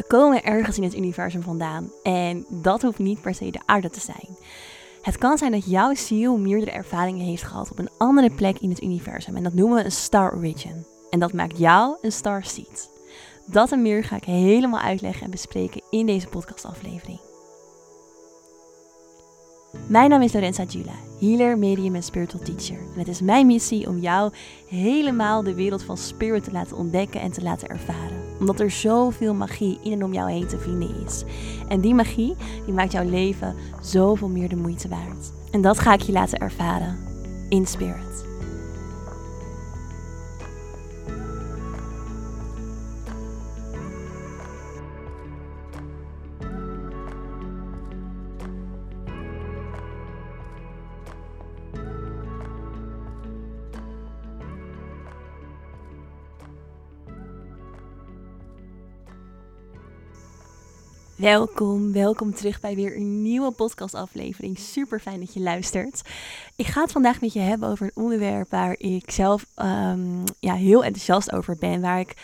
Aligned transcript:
We 0.00 0.06
komen 0.06 0.44
ergens 0.44 0.76
in 0.76 0.82
het 0.82 0.96
universum 0.96 1.42
vandaan 1.42 1.90
en 2.02 2.44
dat 2.48 2.82
hoeft 2.82 2.98
niet 2.98 3.20
per 3.20 3.34
se 3.34 3.50
de 3.50 3.60
aarde 3.66 3.90
te 3.90 4.00
zijn. 4.00 4.36
Het 5.02 5.18
kan 5.18 5.38
zijn 5.38 5.52
dat 5.52 5.70
jouw 5.70 5.94
ziel 5.94 6.38
meerdere 6.38 6.70
ervaringen 6.70 7.26
heeft 7.26 7.42
gehad 7.42 7.70
op 7.70 7.78
een 7.78 7.90
andere 7.98 8.30
plek 8.30 8.58
in 8.58 8.70
het 8.70 8.82
universum 8.82 9.36
en 9.36 9.42
dat 9.42 9.54
noemen 9.54 9.78
we 9.78 9.84
een 9.84 9.92
star 9.92 10.34
origin. 10.34 10.84
En 11.10 11.18
dat 11.18 11.32
maakt 11.32 11.58
jou 11.58 11.96
een 12.00 12.12
star 12.12 12.44
seed. 12.44 12.90
Dat 13.46 13.72
en 13.72 13.82
meer 13.82 14.04
ga 14.04 14.16
ik 14.16 14.24
helemaal 14.24 14.80
uitleggen 14.80 15.24
en 15.24 15.30
bespreken 15.30 15.82
in 15.90 16.06
deze 16.06 16.28
podcastaflevering. 16.28 17.29
Mijn 19.86 20.10
naam 20.10 20.22
is 20.22 20.32
Lorenza 20.32 20.64
Jula, 20.64 20.94
healer, 21.20 21.58
medium 21.58 21.94
en 21.94 22.02
spiritual 22.02 22.42
teacher. 22.44 22.76
En 22.92 22.98
het 22.98 23.08
is 23.08 23.20
mijn 23.20 23.46
missie 23.46 23.88
om 23.88 23.98
jou 23.98 24.32
helemaal 24.68 25.42
de 25.42 25.54
wereld 25.54 25.82
van 25.82 25.96
spirit 25.96 26.44
te 26.44 26.52
laten 26.52 26.76
ontdekken 26.76 27.20
en 27.20 27.30
te 27.30 27.42
laten 27.42 27.68
ervaren. 27.68 28.22
Omdat 28.38 28.60
er 28.60 28.70
zoveel 28.70 29.34
magie 29.34 29.78
in 29.82 29.92
en 29.92 30.04
om 30.04 30.12
jou 30.12 30.30
heen 30.30 30.46
te 30.46 30.58
vinden 30.58 31.04
is. 31.06 31.24
En 31.68 31.80
die 31.80 31.94
magie, 31.94 32.36
die 32.64 32.74
maakt 32.74 32.92
jouw 32.92 33.08
leven 33.08 33.54
zoveel 33.80 34.28
meer 34.28 34.48
de 34.48 34.56
moeite 34.56 34.88
waard. 34.88 35.32
En 35.50 35.62
dat 35.62 35.78
ga 35.78 35.92
ik 35.92 36.02
je 36.02 36.12
laten 36.12 36.38
ervaren 36.38 36.98
in 37.48 37.66
spirit. 37.66 38.29
Welkom, 61.20 61.92
welkom 61.92 62.34
terug 62.34 62.60
bij 62.60 62.74
weer 62.74 62.96
een 62.96 63.22
nieuwe 63.22 63.50
podcastaflevering. 63.50 64.58
Super 64.58 65.00
fijn 65.00 65.20
dat 65.20 65.34
je 65.34 65.40
luistert. 65.40 66.02
Ik 66.56 66.66
ga 66.66 66.80
het 66.82 66.92
vandaag 66.92 67.20
met 67.20 67.32
je 67.32 67.40
hebben 67.40 67.68
over 67.68 67.86
een 67.86 68.02
onderwerp 68.02 68.50
waar 68.50 68.74
ik 68.78 69.10
zelf 69.10 69.46
um, 69.56 70.24
ja, 70.38 70.54
heel 70.54 70.84
enthousiast 70.84 71.32
over 71.32 71.56
ben. 71.56 71.80
Waar 71.80 72.00
ik 72.00 72.14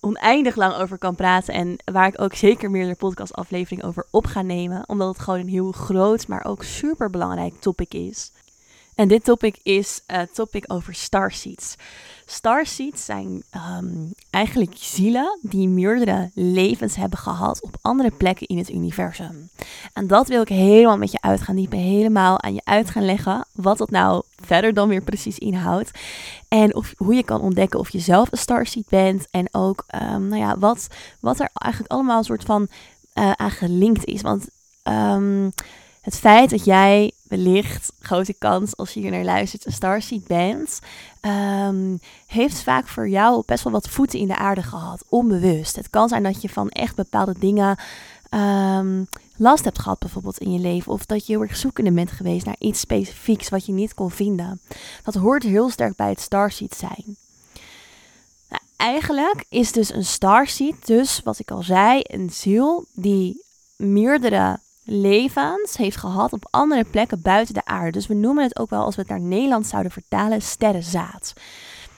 oneindig 0.00 0.56
lang 0.56 0.74
over 0.74 0.98
kan 0.98 1.14
praten 1.14 1.54
en 1.54 1.76
waar 1.84 2.06
ik 2.06 2.20
ook 2.20 2.34
zeker 2.34 2.70
meerdere 2.70 2.96
podcastafleveringen 2.96 3.84
over 3.84 4.06
op 4.10 4.26
ga 4.26 4.42
nemen. 4.42 4.88
Omdat 4.88 5.08
het 5.08 5.22
gewoon 5.22 5.40
een 5.40 5.48
heel 5.48 5.72
groot, 5.72 6.26
maar 6.26 6.44
ook 6.44 6.62
super 6.62 7.10
belangrijk 7.10 7.54
topic 7.60 7.94
is. 7.94 8.32
En 8.94 9.08
dit 9.08 9.24
topic 9.24 9.58
is 9.62 10.02
het 10.06 10.34
topic 10.34 10.64
over 10.72 10.94
starseeds. 10.94 11.74
Starseeds 12.32 13.04
zijn 13.04 13.42
um, 13.78 14.12
eigenlijk 14.30 14.72
zielen 14.74 15.38
die 15.42 15.68
meerdere 15.68 16.30
levens 16.34 16.96
hebben 16.96 17.18
gehad 17.18 17.62
op 17.62 17.76
andere 17.80 18.10
plekken 18.10 18.46
in 18.46 18.58
het 18.58 18.70
universum. 18.70 19.48
En 19.92 20.06
dat 20.06 20.28
wil 20.28 20.40
ik 20.40 20.48
helemaal 20.48 20.96
met 20.98 21.12
je 21.12 21.20
uit 21.20 21.40
gaan 21.40 21.56
diepen, 21.56 21.78
helemaal 21.78 22.42
aan 22.42 22.54
je 22.54 22.60
uit 22.64 22.90
gaan 22.90 23.04
leggen 23.04 23.46
wat 23.52 23.78
dat 23.78 23.90
nou 23.90 24.22
verder 24.44 24.74
dan 24.74 24.88
weer 24.88 25.02
precies 25.02 25.38
inhoudt. 25.38 25.90
En 26.48 26.74
of, 26.74 26.92
hoe 26.96 27.14
je 27.14 27.22
kan 27.22 27.40
ontdekken 27.40 27.78
of 27.78 27.90
je 27.90 28.00
zelf 28.00 28.32
een 28.32 28.38
starseed 28.38 28.88
bent 28.88 29.26
en 29.30 29.48
ook 29.50 29.84
um, 29.94 30.28
nou 30.28 30.40
ja, 30.40 30.58
wat, 30.58 30.86
wat 31.20 31.40
er 31.40 31.50
eigenlijk 31.52 31.92
allemaal 31.92 32.18
een 32.18 32.24
soort 32.24 32.44
van 32.44 32.68
uh, 33.14 33.30
aan 33.30 33.50
gelinkt 33.50 34.04
is. 34.04 34.22
Want 34.22 34.48
um, 34.84 35.52
het 36.02 36.16
feit 36.16 36.50
dat 36.50 36.64
jij 36.64 37.12
wellicht, 37.22 37.92
grote 38.00 38.32
kans 38.32 38.76
als 38.76 38.94
je 38.94 39.00
hier 39.00 39.10
naar 39.10 39.24
luistert, 39.24 39.66
een 39.66 39.72
starseed 39.72 40.26
bent, 40.26 40.78
um, 41.20 42.00
heeft 42.26 42.62
vaak 42.62 42.88
voor 42.88 43.08
jou 43.08 43.42
best 43.46 43.64
wel 43.64 43.72
wat 43.72 43.88
voeten 43.88 44.18
in 44.18 44.28
de 44.28 44.36
aarde 44.36 44.62
gehad, 44.62 45.04
onbewust. 45.08 45.76
Het 45.76 45.90
kan 45.90 46.08
zijn 46.08 46.22
dat 46.22 46.42
je 46.42 46.48
van 46.48 46.68
echt 46.68 46.96
bepaalde 46.96 47.34
dingen 47.38 47.78
um, 48.30 49.06
last 49.36 49.64
hebt 49.64 49.78
gehad, 49.78 49.98
bijvoorbeeld 49.98 50.38
in 50.38 50.52
je 50.52 50.58
leven, 50.58 50.92
of 50.92 51.06
dat 51.06 51.26
je 51.26 51.32
heel 51.32 51.42
erg 51.42 51.56
zoekende 51.56 51.92
bent 51.92 52.10
geweest 52.10 52.46
naar 52.46 52.56
iets 52.58 52.80
specifieks 52.80 53.48
wat 53.48 53.66
je 53.66 53.72
niet 53.72 53.94
kon 53.94 54.10
vinden. 54.10 54.60
Dat 55.02 55.14
hoort 55.14 55.42
heel 55.42 55.70
sterk 55.70 55.96
bij 55.96 56.08
het 56.08 56.20
starseed 56.20 56.74
zijn. 56.74 57.16
Nou, 58.48 58.62
eigenlijk 58.76 59.44
is 59.48 59.72
dus 59.72 59.92
een 59.92 60.04
starseed, 60.04 60.86
dus 60.86 61.20
wat 61.24 61.38
ik 61.38 61.50
al 61.50 61.62
zei, 61.62 62.00
een 62.02 62.30
ziel 62.30 62.84
die 62.92 63.42
meerdere 63.76 64.58
levens 64.84 65.76
heeft 65.76 65.96
gehad 65.96 66.32
op 66.32 66.48
andere 66.50 66.84
plekken 66.84 67.22
buiten 67.22 67.54
de 67.54 67.64
aarde. 67.64 67.90
Dus 67.90 68.06
we 68.06 68.14
noemen 68.14 68.44
het 68.44 68.58
ook 68.58 68.70
wel, 68.70 68.84
als 68.84 68.94
we 68.94 69.00
het 69.00 69.10
naar 69.10 69.20
Nederland 69.20 69.66
zouden 69.66 69.92
vertalen, 69.92 70.42
sterrenzaad. 70.42 71.32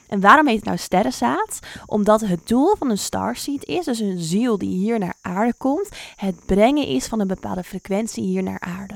En 0.07 0.19
waarom 0.19 0.47
heet 0.47 0.55
het 0.55 0.65
nou 0.65 0.77
sterrenzaad? 0.77 1.59
Omdat 1.85 2.21
het 2.21 2.47
doel 2.47 2.75
van 2.75 2.89
een 2.89 2.97
starseed 2.97 3.65
is, 3.65 3.85
dus 3.85 3.99
een 3.99 4.19
ziel 4.19 4.57
die 4.57 4.77
hier 4.77 4.99
naar 4.99 5.15
aarde 5.21 5.53
komt, 5.57 5.89
het 6.15 6.45
brengen 6.45 6.87
is 6.87 7.05
van 7.05 7.19
een 7.19 7.27
bepaalde 7.27 7.63
frequentie 7.63 8.23
hier 8.23 8.43
naar 8.43 8.59
aarde. 8.59 8.95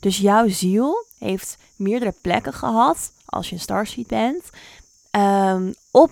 Dus 0.00 0.18
jouw 0.18 0.48
ziel 0.48 1.06
heeft 1.18 1.56
meerdere 1.76 2.14
plekken 2.20 2.52
gehad, 2.52 3.12
als 3.24 3.48
je 3.48 3.54
een 3.54 3.60
starseed 3.60 4.06
bent, 4.06 4.50
um, 5.10 5.74
op 5.90 6.10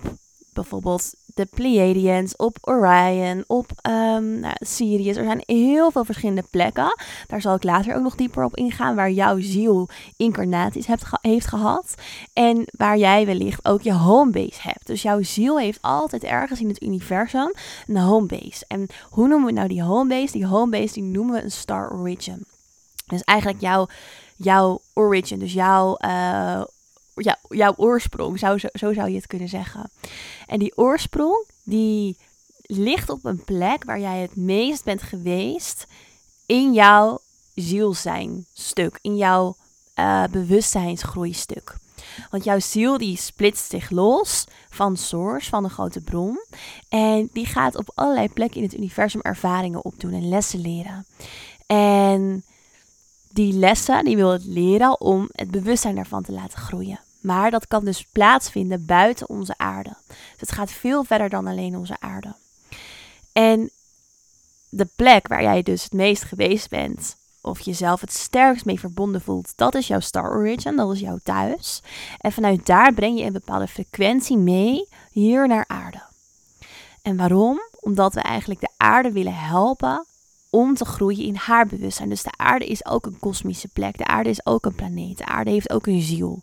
bijvoorbeeld 0.53 1.13
de 1.33 1.45
Pleiadians, 1.45 2.35
op 2.35 2.57
Orion, 2.61 3.43
op 3.47 3.71
um, 3.87 4.39
nou, 4.39 4.55
Sirius. 4.59 5.17
Er 5.17 5.23
zijn 5.23 5.43
heel 5.45 5.91
veel 5.91 6.05
verschillende 6.05 6.43
plekken. 6.49 6.95
Daar 7.27 7.41
zal 7.41 7.55
ik 7.55 7.63
later 7.63 7.95
ook 7.95 8.03
nog 8.03 8.15
dieper 8.15 8.43
op 8.43 8.55
ingaan. 8.55 8.95
Waar 8.95 9.11
jouw 9.11 9.39
ziel 9.39 9.89
incarnaties 10.17 10.87
hebt, 10.87 11.03
heeft 11.21 11.47
gehad. 11.47 11.95
En 12.33 12.65
waar 12.77 12.97
jij 12.97 13.25
wellicht 13.25 13.65
ook 13.65 13.81
je 13.81 13.93
homebase 13.93 14.61
hebt. 14.61 14.87
Dus 14.87 15.01
jouw 15.01 15.21
ziel 15.21 15.59
heeft 15.59 15.81
altijd 15.81 16.23
ergens 16.23 16.59
in 16.59 16.67
het 16.67 16.83
universum 16.83 17.53
een 17.87 17.97
homebase. 17.97 18.65
En 18.67 18.87
hoe 19.09 19.27
noemen 19.27 19.47
we 19.47 19.53
nou 19.53 19.67
die 19.67 19.83
homebase? 19.83 20.31
Die 20.31 20.47
homebase 20.47 20.93
die 20.93 21.03
noemen 21.03 21.35
we 21.35 21.43
een 21.43 21.51
star 21.51 21.91
origin. 21.91 22.45
Dus 23.07 23.21
eigenlijk 23.21 23.61
jouw, 23.61 23.87
jouw 24.35 24.81
origin, 24.93 25.39
dus 25.39 25.53
jouw 25.53 25.97
uh, 26.05 26.61
ja, 27.15 27.39
jouw 27.49 27.73
oorsprong, 27.75 28.39
zo, 28.39 28.57
zo, 28.57 28.67
zo 28.73 28.93
zou 28.93 29.09
je 29.09 29.15
het 29.15 29.27
kunnen 29.27 29.49
zeggen. 29.49 29.91
En 30.47 30.59
die 30.59 30.77
oorsprong, 30.77 31.45
die 31.63 32.17
ligt 32.61 33.09
op 33.09 33.25
een 33.25 33.43
plek 33.43 33.83
waar 33.83 33.99
jij 33.99 34.21
het 34.21 34.35
meest 34.35 34.83
bent 34.83 35.01
geweest 35.01 35.87
in 36.45 36.73
jouw 36.73 37.19
zielzijnstuk, 37.55 38.99
in 39.01 39.15
jouw 39.15 39.55
uh, 39.95 40.23
bewustzijnsgroeistuk. 40.31 41.75
Want 42.31 42.43
jouw 42.43 42.59
ziel 42.59 42.97
die 42.97 43.17
splitst 43.17 43.69
zich 43.69 43.89
los 43.89 44.45
van 44.69 44.97
source, 44.97 45.49
van 45.49 45.63
een 45.63 45.69
grote 45.69 46.01
bron. 46.01 46.39
En 46.89 47.29
die 47.33 47.45
gaat 47.45 47.75
op 47.75 47.91
allerlei 47.95 48.29
plekken 48.29 48.57
in 48.57 48.63
het 48.63 48.77
universum 48.77 49.21
ervaringen 49.21 49.85
opdoen 49.85 50.13
en 50.13 50.29
lessen 50.29 50.59
leren. 50.59 51.05
En 51.65 52.43
die 53.33 53.53
lessen, 53.53 54.05
die 54.05 54.15
wil 54.15 54.31
het 54.31 54.45
leren 54.45 55.01
om 55.01 55.29
het 55.31 55.51
bewustzijn 55.51 55.95
daarvan 55.95 56.23
te 56.23 56.31
laten 56.31 56.59
groeien. 56.59 56.99
Maar 57.21 57.51
dat 57.51 57.67
kan 57.67 57.85
dus 57.85 58.05
plaatsvinden 58.11 58.85
buiten 58.85 59.29
onze 59.29 59.53
aarde. 59.57 59.95
Dus 60.07 60.17
het 60.37 60.51
gaat 60.51 60.71
veel 60.71 61.03
verder 61.03 61.29
dan 61.29 61.47
alleen 61.47 61.77
onze 61.77 61.95
aarde. 61.99 62.35
En 63.31 63.69
de 64.69 64.87
plek 64.95 65.27
waar 65.27 65.41
jij 65.41 65.63
dus 65.63 65.83
het 65.83 65.93
meest 65.93 66.23
geweest 66.23 66.69
bent, 66.69 67.15
of 67.41 67.59
jezelf 67.59 68.01
het 68.01 68.13
sterkst 68.13 68.65
mee 68.65 68.79
verbonden 68.79 69.21
voelt, 69.21 69.53
dat 69.55 69.75
is 69.75 69.87
jouw 69.87 69.99
star 69.99 70.31
origin, 70.31 70.75
dat 70.75 70.93
is 70.93 70.99
jouw 70.99 71.19
thuis. 71.23 71.81
En 72.17 72.31
vanuit 72.31 72.65
daar 72.65 72.93
breng 72.93 73.19
je 73.19 73.25
een 73.25 73.33
bepaalde 73.33 73.67
frequentie 73.67 74.37
mee 74.37 74.87
hier 75.11 75.47
naar 75.47 75.65
aarde. 75.67 76.01
En 77.01 77.17
waarom? 77.17 77.59
Omdat 77.79 78.13
we 78.13 78.21
eigenlijk 78.21 78.59
de 78.59 78.69
aarde 78.77 79.11
willen 79.11 79.35
helpen 79.35 80.05
om 80.53 80.75
te 80.75 80.85
groeien 80.85 81.25
in 81.25 81.35
haar 81.35 81.67
bewustzijn. 81.67 82.09
Dus 82.09 82.23
de 82.23 82.33
aarde 82.35 82.65
is 82.65 82.85
ook 82.85 83.05
een 83.05 83.19
kosmische 83.19 83.67
plek. 83.67 83.97
De 83.97 84.05
aarde 84.05 84.29
is 84.29 84.45
ook 84.45 84.65
een 84.65 84.75
planeet. 84.75 85.17
De 85.17 85.25
aarde 85.25 85.51
heeft 85.51 85.69
ook 85.69 85.87
een 85.87 86.01
ziel. 86.01 86.41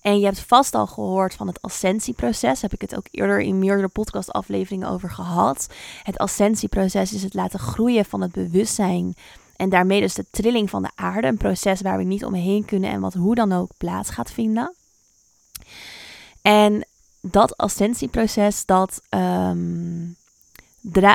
En 0.00 0.18
je 0.18 0.24
hebt 0.24 0.40
vast 0.40 0.74
al 0.74 0.86
gehoord 0.86 1.34
van 1.34 1.46
het 1.46 1.62
ascensieproces. 1.62 2.62
Heb 2.62 2.72
ik 2.72 2.80
het 2.80 2.96
ook 2.96 3.06
eerder 3.10 3.40
in 3.40 3.58
meerdere 3.58 3.88
podcastafleveringen 3.88 4.88
over 4.88 5.10
gehad. 5.10 5.68
Het 6.02 6.18
ascensieproces 6.18 7.12
is 7.12 7.22
het 7.22 7.34
laten 7.34 7.58
groeien 7.58 8.04
van 8.04 8.20
het 8.20 8.32
bewustzijn. 8.32 9.14
En 9.56 9.68
daarmee 9.68 10.00
dus 10.00 10.14
de 10.14 10.26
trilling 10.30 10.70
van 10.70 10.82
de 10.82 10.90
aarde. 10.94 11.26
Een 11.26 11.36
proces 11.36 11.80
waar 11.80 11.98
we 11.98 12.04
niet 12.04 12.24
omheen 12.24 12.64
kunnen 12.64 12.90
en 12.90 13.00
wat 13.00 13.14
hoe 13.14 13.34
dan 13.34 13.52
ook 13.52 13.70
plaats 13.76 14.10
gaat 14.10 14.30
vinden. 14.30 14.74
En 16.42 16.86
dat 17.20 17.56
ascensieproces, 17.56 18.66
dat 18.66 19.02
um, 19.10 20.16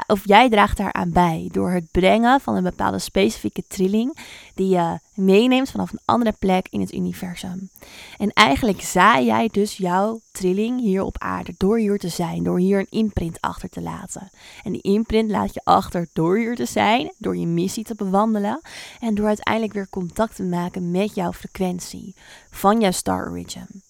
of 0.08 0.22
jij 0.24 0.50
draagt 0.50 0.78
daaraan 0.78 1.12
bij 1.12 1.50
door 1.52 1.72
het 1.72 1.92
brengen 1.92 2.40
van 2.40 2.56
een 2.56 2.64
bepaalde 2.64 3.00
specifieke 3.00 3.64
trilling 3.68 4.18
die 4.56 4.70
je 4.70 5.00
meeneemt 5.14 5.70
vanaf 5.70 5.92
een 5.92 6.00
andere 6.06 6.32
plek 6.40 6.68
in 6.70 6.80
het 6.80 6.94
universum. 6.94 7.70
En 8.18 8.32
eigenlijk 8.34 8.82
zaai 8.82 9.26
jij 9.26 9.48
dus 9.52 9.78
jouw 9.78 10.20
trilling 10.32 10.80
hier 10.80 11.02
op 11.02 11.18
aarde 11.18 11.54
door 11.58 11.78
hier 11.78 11.98
te 11.98 12.10
zijn, 12.10 12.44
door 12.44 12.60
hier 12.60 12.80
een 12.80 12.90
imprint 12.90 13.42
achter 13.42 13.70
te 13.70 13.82
laten. 13.82 14.30
En 14.64 14.72
die 14.72 14.82
imprint 14.82 15.32
laat 15.32 15.54
je 15.54 15.62
achter 15.64 16.08
door 16.14 16.38
hier 16.38 16.56
te 16.56 16.66
zijn, 16.66 17.14
door 17.18 17.38
je 17.38 17.48
missie 17.48 17.84
te 17.84 17.96
bewandelen 17.96 18.62
en 19.00 19.16
door 19.16 19.28
uiteindelijk 19.28 19.74
weer 19.74 19.90
contact 19.90 20.36
te 20.36 20.44
maken 20.44 20.92
met 20.92 21.16
jouw 21.16 21.34
frequentie 21.34 22.16
van 22.52 22.80
jouw 22.80 22.92
star 22.92 23.30
origin. 23.30 23.82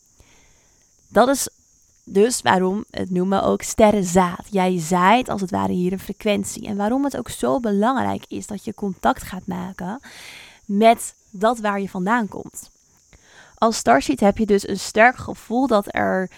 Dat 1.07 1.27
is 1.27 1.49
dus 2.09 2.41
waarom 2.41 2.85
het 2.89 3.09
noemen 3.09 3.43
ook 3.43 3.61
sterrenzaad. 3.61 4.47
Jij 4.49 4.79
zaait 4.79 5.29
als 5.29 5.41
het 5.41 5.51
ware 5.51 5.73
hier 5.73 5.91
een 5.91 5.99
frequentie. 5.99 6.67
En 6.67 6.77
waarom 6.77 7.03
het 7.03 7.17
ook 7.17 7.29
zo 7.29 7.59
belangrijk 7.59 8.25
is 8.27 8.47
dat 8.47 8.65
je 8.65 8.73
contact 8.73 9.23
gaat 9.23 9.47
maken 9.47 9.99
met 10.65 11.15
dat 11.29 11.59
waar 11.59 11.81
je 11.81 11.89
vandaan 11.89 12.27
komt. 12.27 12.69
Als 13.57 13.77
Starseed 13.77 14.19
heb 14.19 14.37
je 14.37 14.45
dus 14.45 14.67
een 14.67 14.79
sterk 14.79 15.17
gevoel 15.17 15.67
dat 15.67 15.85
er, 15.87 16.29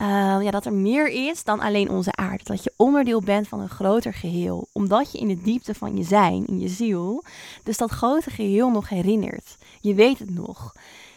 uh, 0.00 0.06
ja, 0.40 0.50
dat 0.50 0.66
er 0.66 0.72
meer 0.72 1.08
is 1.08 1.44
dan 1.44 1.60
alleen 1.60 1.90
onze 1.90 2.12
aarde. 2.12 2.44
Dat 2.44 2.64
je 2.64 2.72
onderdeel 2.76 3.20
bent 3.20 3.48
van 3.48 3.60
een 3.60 3.68
groter 3.68 4.14
geheel. 4.14 4.68
Omdat 4.72 5.12
je 5.12 5.18
in 5.18 5.28
de 5.28 5.42
diepte 5.42 5.74
van 5.74 5.96
je 5.96 6.02
zijn, 6.02 6.46
in 6.46 6.60
je 6.60 6.68
ziel, 6.68 7.24
dus 7.62 7.76
dat 7.76 7.90
grote 7.90 8.30
geheel 8.30 8.70
nog 8.70 8.88
herinnert. 8.88 9.56
Je 9.80 9.94
weet 9.94 10.18
het 10.18 10.34
nog. 10.34 10.74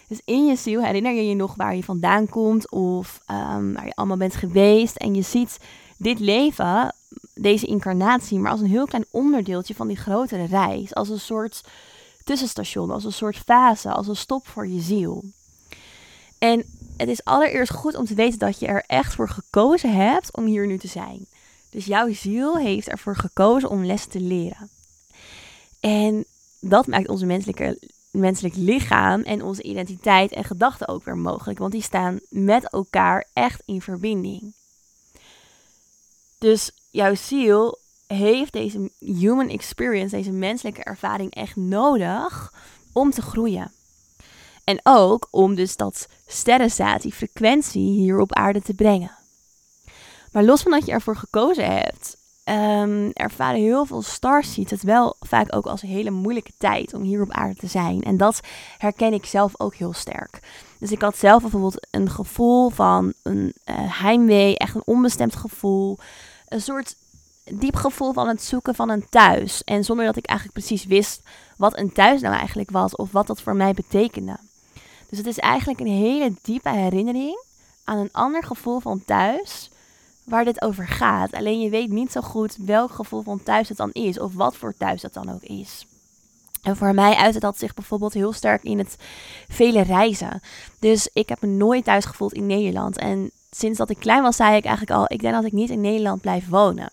Dus 0.09 0.21
in 0.25 0.45
je 0.45 0.55
ziel 0.55 0.83
herinner 0.83 1.13
je 1.13 1.27
je 1.27 1.35
nog 1.35 1.55
waar 1.55 1.75
je 1.75 1.83
vandaan 1.83 2.29
komt 2.29 2.71
of 2.71 3.19
um, 3.31 3.73
waar 3.73 3.85
je 3.85 3.95
allemaal 3.95 4.17
bent 4.17 4.35
geweest. 4.35 4.95
En 4.95 5.15
je 5.15 5.21
ziet 5.21 5.57
dit 5.97 6.19
leven, 6.19 6.95
deze 7.33 7.65
incarnatie, 7.65 8.39
maar 8.39 8.51
als 8.51 8.61
een 8.61 8.67
heel 8.67 8.85
klein 8.85 9.05
onderdeeltje 9.11 9.75
van 9.75 9.87
die 9.87 9.97
grotere 9.97 10.45
reis. 10.45 10.93
Als 10.95 11.09
een 11.09 11.19
soort 11.19 11.63
tussenstation, 12.23 12.91
als 12.91 13.03
een 13.03 13.11
soort 13.11 13.37
fase, 13.37 13.91
als 13.91 14.07
een 14.07 14.15
stop 14.15 14.47
voor 14.47 14.67
je 14.67 14.81
ziel. 14.81 15.23
En 16.37 16.63
het 16.97 17.09
is 17.09 17.23
allereerst 17.23 17.71
goed 17.71 17.95
om 17.95 18.05
te 18.05 18.13
weten 18.13 18.39
dat 18.39 18.59
je 18.59 18.67
er 18.67 18.83
echt 18.87 19.15
voor 19.15 19.29
gekozen 19.29 19.95
hebt 19.95 20.35
om 20.35 20.45
hier 20.45 20.67
nu 20.67 20.77
te 20.77 20.87
zijn. 20.87 21.25
Dus 21.69 21.85
jouw 21.85 22.13
ziel 22.13 22.57
heeft 22.57 22.87
ervoor 22.87 23.15
gekozen 23.15 23.69
om 23.69 23.85
les 23.85 24.05
te 24.05 24.19
leren. 24.19 24.69
En 25.79 26.25
dat 26.59 26.87
maakt 26.87 27.07
onze 27.07 27.25
menselijke, 27.25 27.79
menselijk 28.11 28.55
lichaam 28.55 29.21
en 29.21 29.43
onze 29.43 29.63
identiteit 29.63 30.31
en 30.31 30.43
gedachten 30.43 30.87
ook 30.87 31.03
weer 31.03 31.17
mogelijk. 31.17 31.59
Want 31.59 31.71
die 31.71 31.81
staan 31.81 32.19
met 32.29 32.69
elkaar 32.69 33.25
echt 33.33 33.61
in 33.65 33.81
verbinding. 33.81 34.53
Dus 36.37 36.71
jouw 36.89 37.15
ziel 37.15 37.79
heeft 38.07 38.53
deze 38.53 38.91
human 38.99 39.49
experience, 39.49 40.15
deze 40.15 40.31
menselijke 40.31 40.83
ervaring 40.83 41.33
echt 41.33 41.55
nodig 41.55 42.53
om 42.93 43.11
te 43.11 43.21
groeien. 43.21 43.71
En 44.63 44.79
ook 44.83 45.27
om 45.31 45.55
dus 45.55 45.75
dat 45.75 46.07
sterrenzaad, 46.27 47.01
die 47.01 47.13
frequentie 47.13 47.89
hier 47.89 48.19
op 48.19 48.33
aarde 48.33 48.61
te 48.61 48.73
brengen. 48.73 49.11
Maar 50.31 50.43
los 50.43 50.61
van 50.61 50.71
dat 50.71 50.85
je 50.85 50.91
ervoor 50.91 51.15
gekozen 51.15 51.65
hebt, 51.65 52.17
um, 52.49 53.11
ervaren 53.13 53.59
heel 53.59 53.85
veel 53.85 54.01
starseeds 54.01 54.71
het 54.71 54.83
wel 54.83 55.15
vaak 55.19 55.55
ook 55.55 55.65
als 55.65 55.81
een 55.81 55.89
hele 55.89 56.09
moeilijke 56.09 56.51
tijd 56.57 56.93
om 56.93 57.01
hier 57.01 57.21
op 57.21 57.31
aarde 57.31 57.55
te 57.55 57.67
zijn. 57.67 58.03
En 58.03 58.17
dat 58.17 58.39
herken 58.77 59.13
ik 59.13 59.25
zelf 59.25 59.53
ook 59.57 59.75
heel 59.75 59.93
sterk. 59.93 60.39
Dus 60.79 60.91
ik 60.91 61.01
had 61.01 61.17
zelf 61.17 61.41
bijvoorbeeld 61.41 61.87
een 61.91 62.09
gevoel 62.09 62.69
van 62.69 63.13
een 63.23 63.53
uh, 63.65 63.75
heimwee, 64.01 64.57
echt 64.57 64.75
een 64.75 64.81
onbestemd 64.85 65.35
gevoel. 65.35 65.97
Een 66.47 66.61
soort 66.61 66.95
diep 67.53 67.75
gevoel 67.75 68.13
van 68.13 68.27
het 68.27 68.43
zoeken 68.43 68.75
van 68.75 68.89
een 68.89 69.09
thuis. 69.09 69.63
En 69.63 69.83
zonder 69.83 70.05
dat 70.05 70.17
ik 70.17 70.25
eigenlijk 70.25 70.59
precies 70.59 70.85
wist 70.85 71.21
wat 71.57 71.77
een 71.77 71.91
thuis 71.91 72.21
nou 72.21 72.35
eigenlijk 72.35 72.71
was 72.71 72.95
of 72.95 73.11
wat 73.11 73.27
dat 73.27 73.41
voor 73.41 73.55
mij 73.55 73.73
betekende. 73.73 74.37
Dus 75.09 75.17
het 75.17 75.27
is 75.27 75.39
eigenlijk 75.39 75.79
een 75.79 75.87
hele 75.87 76.33
diepe 76.41 76.69
herinnering 76.69 77.43
aan 77.83 77.97
een 77.97 78.11
ander 78.11 78.43
gevoel 78.43 78.79
van 78.79 79.05
thuis 79.05 79.69
waar 80.29 80.45
dit 80.45 80.61
over 80.61 80.87
gaat. 80.87 81.33
Alleen 81.33 81.59
je 81.59 81.69
weet 81.69 81.91
niet 81.91 82.11
zo 82.11 82.21
goed 82.21 82.57
welk 82.65 82.91
gevoel 82.91 83.21
van 83.21 83.43
thuis 83.43 83.69
het 83.69 83.77
dan 83.77 83.91
is 83.91 84.19
of 84.19 84.33
wat 84.33 84.55
voor 84.55 84.73
thuis 84.77 85.01
dat 85.01 85.13
dan 85.13 85.33
ook 85.33 85.43
is. 85.43 85.85
En 86.61 86.75
voor 86.77 86.93
mij 86.93 87.15
uitte 87.15 87.39
dat 87.39 87.57
zich 87.57 87.73
bijvoorbeeld 87.73 88.13
heel 88.13 88.33
sterk 88.33 88.63
in 88.63 88.77
het 88.77 88.95
vele 89.47 89.81
reizen. 89.81 90.41
Dus 90.79 91.09
ik 91.13 91.29
heb 91.29 91.41
me 91.41 91.47
nooit 91.47 91.83
thuis 91.83 92.05
gevoeld 92.05 92.33
in 92.33 92.45
Nederland. 92.45 92.97
En 92.97 93.31
sinds 93.51 93.77
dat 93.77 93.89
ik 93.89 93.99
klein 93.99 94.21
was, 94.21 94.35
zei 94.35 94.55
ik 94.55 94.65
eigenlijk 94.65 94.99
al: 94.99 95.05
ik 95.07 95.21
denk 95.21 95.33
dat 95.33 95.45
ik 95.45 95.51
niet 95.51 95.69
in 95.69 95.81
Nederland 95.81 96.21
blijf 96.21 96.49
wonen. 96.49 96.91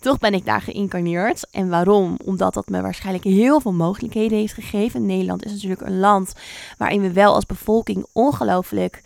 Toch 0.00 0.18
ben 0.18 0.34
ik 0.34 0.44
daar 0.44 0.60
geïncarneerd. 0.60 1.50
En 1.50 1.68
waarom? 1.68 2.16
Omdat 2.24 2.54
dat 2.54 2.68
me 2.68 2.80
waarschijnlijk 2.80 3.24
heel 3.24 3.60
veel 3.60 3.72
mogelijkheden 3.72 4.38
heeft 4.38 4.54
gegeven. 4.54 5.06
Nederland 5.06 5.44
is 5.44 5.52
natuurlijk 5.52 5.80
een 5.80 5.98
land 5.98 6.32
waarin 6.78 7.00
we 7.00 7.12
wel 7.12 7.34
als 7.34 7.46
bevolking 7.46 8.06
ongelooflijk 8.12 9.02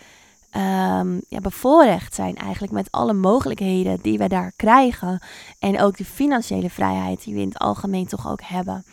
um, 0.57 1.21
ja, 1.29 1.41
bevoorrecht 1.41 2.15
zijn 2.15 2.37
eigenlijk 2.37 2.73
met 2.73 2.91
alle 2.91 3.13
mogelijkheden 3.13 3.99
die 4.03 4.19
we 4.19 4.29
daar 4.29 4.53
krijgen. 4.57 5.23
En 5.59 5.81
ook 5.81 5.97
de 5.97 6.05
financiële 6.05 6.71
vrijheid 6.71 7.25
die 7.25 7.35
we 7.35 7.41
in 7.41 7.49
het 7.49 7.59
algemeen 7.59 8.07
toch 8.07 8.31
ook 8.31 8.43
hebben. 8.43 8.85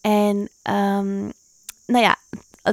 En 0.00 0.36
um, 0.70 1.32
nou 1.86 2.04
ja, 2.04 2.16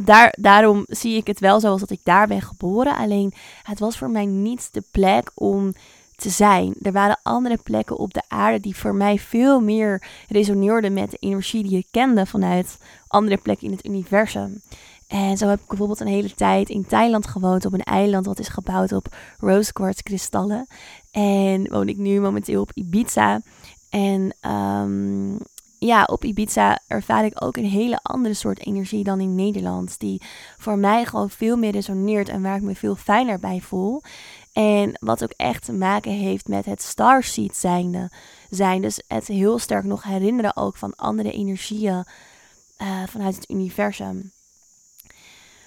daar, 0.04 0.34
daarom 0.40 0.84
zie 0.88 1.16
ik 1.16 1.28
het 1.28 1.40
wel 1.40 1.60
zoals 1.60 1.80
dat 1.80 1.90
ik 1.90 2.00
daar 2.04 2.28
ben 2.28 2.42
geboren. 2.42 2.96
Alleen 2.96 3.34
het 3.64 3.80
was 3.80 3.98
voor 3.98 4.10
mij 4.10 4.26
niet 4.26 4.74
de 4.74 4.84
plek 4.92 5.32
om 5.34 5.74
te 6.16 6.30
zijn. 6.30 6.76
Er 6.82 6.92
waren 6.92 7.20
andere 7.24 7.58
plekken 7.58 7.98
op 7.98 8.14
de 8.14 8.24
aarde 8.28 8.60
die 8.60 8.76
voor 8.76 8.96
mij 8.96 9.20
veel 9.20 9.60
meer 9.60 10.08
resoneerden 10.28 10.94
met 10.94 11.12
de 11.12 11.18
energie 11.18 11.64
die 11.64 11.78
ik 11.78 11.88
kende 11.92 12.26
vanuit 12.26 12.78
andere 13.08 13.38
plekken 13.38 13.68
in 13.68 13.74
het 13.74 13.86
universum. 13.86 14.62
En 15.10 15.38
zo 15.38 15.48
heb 15.48 15.60
ik 15.60 15.68
bijvoorbeeld 15.68 16.00
een 16.00 16.08
hele 16.08 16.34
tijd 16.34 16.70
in 16.70 16.86
Thailand 16.86 17.28
gewoond 17.28 17.66
op 17.66 17.74
een 17.74 17.84
eiland 17.84 18.26
wat 18.26 18.40
is 18.40 18.48
gebouwd 18.48 18.92
op 18.92 19.16
rose 19.40 19.74
quartz 19.74 20.02
kristallen. 20.02 20.68
En 21.12 21.70
woon 21.70 21.88
ik 21.88 21.98
nu 21.98 22.20
momenteel 22.20 22.62
op 22.62 22.72
Ibiza. 22.74 23.42
En 23.90 24.36
um, 24.52 25.38
ja, 25.80 26.04
op 26.04 26.24
Ibiza 26.24 26.80
ervaar 26.88 27.26
ik 27.26 27.44
ook 27.44 27.58
een 27.58 27.66
hele 27.66 28.00
andere 28.02 28.34
soort 28.34 28.66
energie 28.66 29.04
dan 29.04 29.20
in 29.20 29.36
Nederland. 29.36 30.00
Die 30.00 30.22
voor 30.58 30.78
mij 30.78 31.06
gewoon 31.06 31.30
veel 31.30 31.58
meer 31.58 31.72
resoneert 31.72 32.30
en 32.30 32.42
waar 32.42 32.56
ik 32.56 32.62
me 32.62 32.76
veel 32.76 32.96
fijner 32.96 33.40
bij 33.40 33.62
voel. 33.62 34.02
En 34.54 34.98
wat 35.00 35.24
ook 35.24 35.34
echt 35.36 35.66
te 35.66 35.74
maken 35.74 36.12
heeft 36.12 36.48
met 36.48 36.66
het 36.66 36.82
starseed 36.82 37.56
zijnde 37.56 38.12
zijn. 38.50 38.82
Dus 38.82 39.04
het 39.08 39.28
heel 39.28 39.60
sterk 39.60 39.84
nog 39.84 40.04
herinneren 40.04 40.56
ook 40.58 40.78
van 40.78 40.96
andere 40.96 41.32
energieën 41.32 42.06
uh, 42.82 43.04
vanuit 43.08 43.36
het 43.36 43.50
universum. 43.50 44.32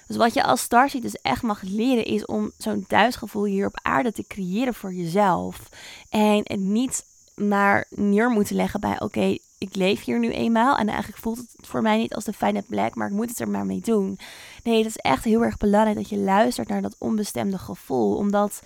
Dus 0.07 0.17
wat 0.17 0.33
je 0.33 0.43
als 0.43 0.61
starseed 0.61 1.01
dus 1.01 1.15
echt 1.21 1.41
mag 1.41 1.61
leren 1.61 2.05
is 2.05 2.25
om 2.25 2.51
zo'n 2.57 2.85
thuisgevoel 2.87 3.45
hier 3.45 3.67
op 3.67 3.79
aarde 3.81 4.11
te 4.11 4.27
creëren 4.27 4.73
voor 4.73 4.93
jezelf. 4.93 5.69
En 6.09 6.41
het 6.43 6.59
niet 6.59 7.05
maar 7.35 7.85
neer 7.89 8.29
moeten 8.29 8.55
leggen 8.55 8.79
bij 8.79 8.99
oké, 8.99 9.37
ik 9.57 9.75
leef 9.75 10.03
hier 10.03 10.19
nu 10.19 10.31
eenmaal 10.31 10.77
en 10.77 10.87
eigenlijk 10.87 11.21
voelt 11.21 11.37
het 11.37 11.67
voor 11.67 11.81
mij 11.81 11.97
niet 11.97 12.15
als 12.15 12.23
de 12.23 12.33
fijne 12.33 12.61
plek, 12.61 12.95
maar 12.95 13.07
ik 13.07 13.13
moet 13.13 13.29
het 13.29 13.39
er 13.39 13.49
maar 13.49 13.65
mee 13.65 13.79
doen. 13.79 14.19
Nee, 14.63 14.77
het 14.77 14.85
is 14.85 14.97
echt 14.97 15.23
heel 15.23 15.43
erg 15.43 15.57
belangrijk 15.57 15.95
dat 15.97 16.09
je 16.09 16.17
luistert 16.17 16.67
naar 16.67 16.81
dat 16.81 16.95
onbestemde 16.97 17.57
gevoel, 17.57 18.15
omdat 18.15 18.61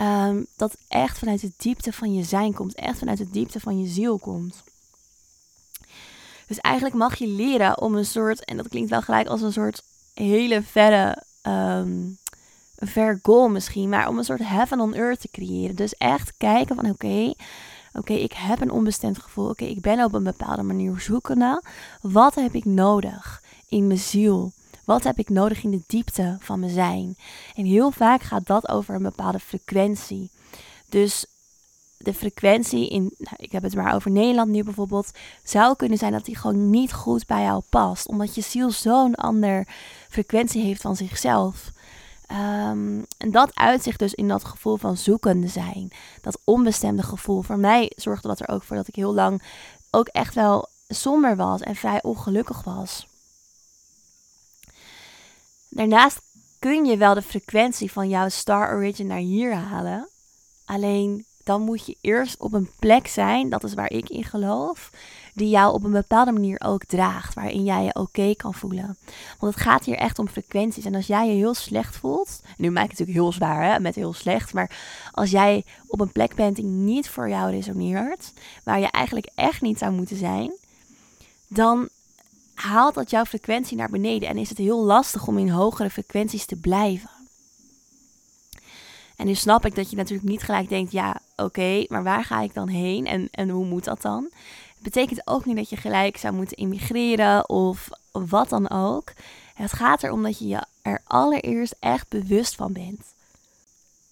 um, 0.00 0.46
dat 0.56 0.76
echt 0.88 1.18
vanuit 1.18 1.40
de 1.40 1.52
diepte 1.56 1.92
van 1.92 2.14
je 2.14 2.22
zijn 2.22 2.54
komt, 2.54 2.74
echt 2.74 2.98
vanuit 2.98 3.18
de 3.18 3.30
diepte 3.30 3.60
van 3.60 3.80
je 3.80 3.88
ziel 3.88 4.18
komt. 4.18 4.62
Dus 6.46 6.58
eigenlijk 6.58 6.94
mag 6.94 7.16
je 7.16 7.26
leren 7.26 7.80
om 7.80 7.94
een 7.94 8.06
soort, 8.06 8.44
en 8.44 8.56
dat 8.56 8.68
klinkt 8.68 8.90
wel 8.90 9.02
gelijk 9.02 9.28
als 9.28 9.42
een 9.42 9.52
soort 9.52 9.82
hele 10.20 10.62
verre, 10.62 11.22
um, 11.42 12.18
ver 12.76 13.18
goal 13.22 13.48
misschien, 13.48 13.88
maar 13.88 14.08
om 14.08 14.18
een 14.18 14.24
soort 14.24 14.48
heaven 14.48 14.80
on 14.80 14.94
earth 14.94 15.20
te 15.20 15.28
creëren. 15.30 15.76
Dus 15.76 15.94
echt 15.94 16.32
kijken 16.36 16.76
van 16.76 16.90
oké, 16.90 17.32
oké, 17.92 18.12
ik 18.12 18.32
heb 18.32 18.60
een 18.60 18.70
onbestemd 18.70 19.18
gevoel. 19.18 19.48
Oké, 19.48 19.64
ik 19.64 19.80
ben 19.80 20.04
op 20.04 20.14
een 20.14 20.24
bepaalde 20.24 20.62
manier 20.62 21.00
zoekende. 21.00 21.62
Wat 22.00 22.34
heb 22.34 22.54
ik 22.54 22.64
nodig 22.64 23.42
in 23.68 23.86
mijn 23.86 23.98
ziel? 23.98 24.52
Wat 24.84 25.04
heb 25.04 25.18
ik 25.18 25.28
nodig 25.28 25.62
in 25.62 25.70
de 25.70 25.82
diepte 25.86 26.36
van 26.40 26.60
mijn 26.60 26.72
zijn? 26.72 27.16
En 27.54 27.64
heel 27.64 27.90
vaak 27.90 28.22
gaat 28.22 28.46
dat 28.46 28.68
over 28.68 28.94
een 28.94 29.02
bepaalde 29.02 29.38
frequentie. 29.38 30.30
Dus 30.88 31.26
de 32.02 32.14
frequentie 32.14 32.88
in, 32.88 33.14
nou, 33.18 33.36
ik 33.36 33.52
heb 33.52 33.62
het 33.62 33.74
maar 33.74 33.94
over 33.94 34.10
Nederland 34.10 34.50
nu 34.50 34.64
bijvoorbeeld, 34.64 35.10
zou 35.42 35.76
kunnen 35.76 35.98
zijn 35.98 36.12
dat 36.12 36.24
die 36.24 36.36
gewoon 36.36 36.70
niet 36.70 36.92
goed 36.92 37.26
bij 37.26 37.42
jou 37.42 37.62
past. 37.68 38.08
Omdat 38.08 38.34
je 38.34 38.40
ziel 38.40 38.70
zo'n 38.70 39.14
ander 39.14 39.66
frequentie 40.08 40.62
heeft 40.62 40.80
van 40.80 40.96
zichzelf. 40.96 41.70
Um, 42.32 43.04
en 43.18 43.30
dat 43.30 43.54
uitzicht 43.54 43.98
dus 43.98 44.14
in 44.14 44.28
dat 44.28 44.44
gevoel 44.44 44.76
van 44.76 44.96
zoekende 44.96 45.48
zijn. 45.48 45.90
Dat 46.20 46.38
onbestemde 46.44 47.02
gevoel. 47.02 47.42
Voor 47.42 47.58
mij 47.58 47.92
zorgde 47.96 48.28
dat 48.28 48.40
er 48.40 48.48
ook 48.48 48.62
voor 48.62 48.76
dat 48.76 48.88
ik 48.88 48.94
heel 48.94 49.14
lang 49.14 49.42
ook 49.90 50.06
echt 50.06 50.34
wel 50.34 50.68
somber 50.88 51.36
was 51.36 51.60
en 51.60 51.76
vrij 51.76 52.02
ongelukkig 52.02 52.62
was. 52.62 53.06
Daarnaast 55.68 56.20
kun 56.58 56.84
je 56.84 56.96
wel 56.96 57.14
de 57.14 57.22
frequentie 57.22 57.92
van 57.92 58.08
jouw 58.08 58.28
star 58.28 58.74
origin 58.74 59.06
naar 59.06 59.18
hier 59.18 59.54
halen. 59.54 60.08
Alleen 60.64 61.24
dan 61.44 61.62
moet 61.62 61.86
je 61.86 61.96
eerst 62.00 62.40
op 62.40 62.52
een 62.52 62.70
plek 62.78 63.06
zijn, 63.06 63.48
dat 63.48 63.64
is 63.64 63.74
waar 63.74 63.90
ik 63.90 64.08
in 64.08 64.24
geloof, 64.24 64.90
die 65.34 65.48
jou 65.48 65.74
op 65.74 65.84
een 65.84 65.90
bepaalde 65.90 66.32
manier 66.32 66.60
ook 66.64 66.84
draagt, 66.84 67.34
waarin 67.34 67.64
jij 67.64 67.84
je 67.84 67.94
oké 67.94 68.34
kan 68.34 68.54
voelen. 68.54 68.96
Want 69.38 69.54
het 69.54 69.62
gaat 69.62 69.84
hier 69.84 69.96
echt 69.96 70.18
om 70.18 70.28
frequenties. 70.28 70.84
En 70.84 70.94
als 70.94 71.06
jij 71.06 71.28
je 71.28 71.34
heel 71.34 71.54
slecht 71.54 71.96
voelt, 71.96 72.40
nu 72.56 72.70
maak 72.70 72.84
ik 72.84 72.90
het 72.90 72.98
natuurlijk 72.98 73.26
heel 73.26 73.32
zwaar 73.32 73.72
hè, 73.72 73.80
met 73.80 73.94
heel 73.94 74.12
slecht, 74.12 74.54
maar 74.54 74.70
als 75.12 75.30
jij 75.30 75.64
op 75.86 76.00
een 76.00 76.12
plek 76.12 76.34
bent 76.34 76.56
die 76.56 76.64
niet 76.64 77.08
voor 77.08 77.28
jou 77.28 77.50
resoneert, 77.50 78.32
waar 78.64 78.80
je 78.80 78.90
eigenlijk 78.90 79.30
echt 79.34 79.60
niet 79.60 79.78
zou 79.78 79.92
moeten 79.92 80.16
zijn, 80.16 80.52
dan 81.48 81.88
haalt 82.54 82.94
dat 82.94 83.10
jouw 83.10 83.24
frequentie 83.24 83.76
naar 83.76 83.90
beneden 83.90 84.28
en 84.28 84.36
is 84.36 84.48
het 84.48 84.58
heel 84.58 84.84
lastig 84.84 85.26
om 85.26 85.38
in 85.38 85.48
hogere 85.48 85.90
frequenties 85.90 86.46
te 86.46 86.56
blijven. 86.56 87.19
En 89.20 89.26
nu 89.26 89.34
snap 89.34 89.66
ik 89.66 89.74
dat 89.74 89.90
je 89.90 89.96
natuurlijk 89.96 90.28
niet 90.28 90.42
gelijk 90.42 90.68
denkt, 90.68 90.92
ja, 90.92 91.20
oké, 91.36 91.84
maar 91.88 92.02
waar 92.02 92.24
ga 92.24 92.40
ik 92.40 92.54
dan 92.54 92.68
heen 92.68 93.06
en, 93.06 93.28
en 93.30 93.48
hoe 93.48 93.66
moet 93.66 93.84
dat 93.84 94.02
dan? 94.02 94.28
Het 94.74 94.82
betekent 94.82 95.26
ook 95.26 95.44
niet 95.44 95.56
dat 95.56 95.68
je 95.68 95.76
gelijk 95.76 96.16
zou 96.16 96.34
moeten 96.34 96.56
immigreren 96.56 97.48
of 97.48 97.88
wat 98.12 98.48
dan 98.48 98.70
ook. 98.70 99.12
Het 99.54 99.72
gaat 99.72 100.02
erom 100.02 100.22
dat 100.22 100.38
je 100.38 100.48
je 100.48 100.64
er 100.82 101.00
allereerst 101.04 101.74
echt 101.80 102.08
bewust 102.08 102.54
van 102.54 102.72
bent. 102.72 103.14